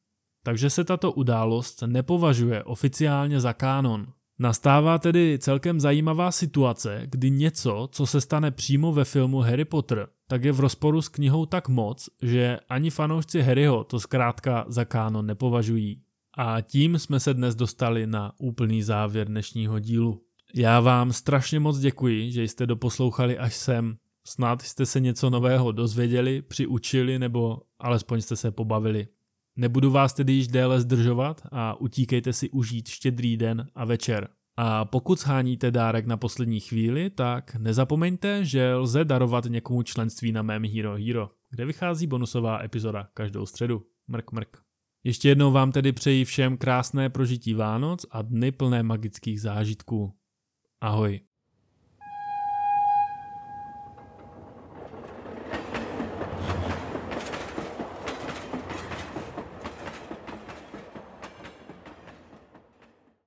takže 0.43 0.71
se 0.71 0.85
tato 0.85 1.13
událost 1.13 1.83
nepovažuje 1.87 2.65
oficiálně 2.65 3.41
za 3.41 3.53
kánon. 3.53 4.07
Nastává 4.39 4.99
tedy 4.99 5.39
celkem 5.41 5.81
zajímavá 5.81 6.31
situace, 6.33 7.03
kdy 7.05 7.31
něco, 7.31 7.89
co 7.93 8.07
se 8.07 8.21
stane 8.21 8.51
přímo 8.51 8.93
ve 8.93 9.05
filmu 9.05 9.39
Harry 9.39 9.65
Potter, 9.65 10.09
tak 10.29 10.45
je 10.45 10.53
v 10.53 10.61
rozporu 10.61 11.03
s 11.03 11.09
knihou 11.09 11.47
tak 11.47 11.69
moc, 11.69 12.09
že 12.23 12.59
ani 12.69 12.91
fanoušci 12.91 13.43
Harryho 13.43 13.85
to 13.85 14.01
zkrátka 14.01 14.65
za 14.69 14.85
kánon 14.85 15.27
nepovažují. 15.27 16.03
A 16.39 16.61
tím 16.61 16.99
jsme 16.99 17.21
se 17.21 17.35
dnes 17.35 17.55
dostali 17.55 18.07
na 18.07 18.33
úplný 18.39 18.83
závěr 18.83 19.29
dnešního 19.29 19.79
dílu. 19.79 20.21
Já 20.57 20.81
vám 20.81 21.13
strašně 21.13 21.61
moc 21.61 21.79
děkuji, 21.79 22.33
že 22.33 22.43
jste 22.43 22.67
doposlouchali 22.67 23.39
až 23.39 23.55
sem. 23.55 23.97
Snad 24.27 24.63
jste 24.63 24.87
se 24.87 25.01
něco 25.01 25.31
nového 25.31 25.73
dozvěděli, 25.73 26.43
přiučili 26.43 27.19
nebo 27.19 27.63
alespoň 27.79 28.21
jste 28.21 28.37
se 28.37 28.51
pobavili. 28.51 29.09
Nebudu 29.57 29.91
vás 29.91 30.13
tedy 30.13 30.33
již 30.33 30.49
déle 30.49 30.81
zdržovat 30.81 31.43
a 31.53 31.81
utíkejte 31.81 32.33
si 32.33 32.51
užít 32.51 32.89
štědrý 32.89 33.37
den 33.37 33.67
a 33.75 33.85
večer. 33.85 34.29
A 34.57 34.85
pokud 34.85 35.21
sháníte 35.21 35.71
dárek 35.71 36.07
na 36.07 36.17
poslední 36.17 36.61
chvíli, 36.61 37.11
tak 37.11 37.55
nezapomeňte, 37.55 38.45
že 38.45 38.75
lze 38.75 39.05
darovat 39.05 39.45
někomu 39.45 39.83
členství 39.83 40.33
na 40.33 40.43
mém 40.43 40.65
Hero 40.65 40.97
Hero, 41.07 41.31
kde 41.51 41.65
vychází 41.65 42.07
bonusová 42.07 42.65
epizoda 42.65 43.09
každou 43.15 43.47
středu. 43.47 43.83
Mrk 44.09 44.33
mrk. 44.33 44.57
Ještě 45.05 45.29
jednou 45.29 45.53
vám 45.53 45.73
tedy 45.73 45.93
přeji 45.93 46.25
všem 46.25 46.57
krásné 46.57 47.11
prožití 47.11 47.55
Vánoc 47.55 48.07
a 48.11 48.23
dny 48.23 48.53
plné 48.53 48.83
magických 48.83 49.41
zážitků. 49.41 50.15
Ahoj. 50.89 51.15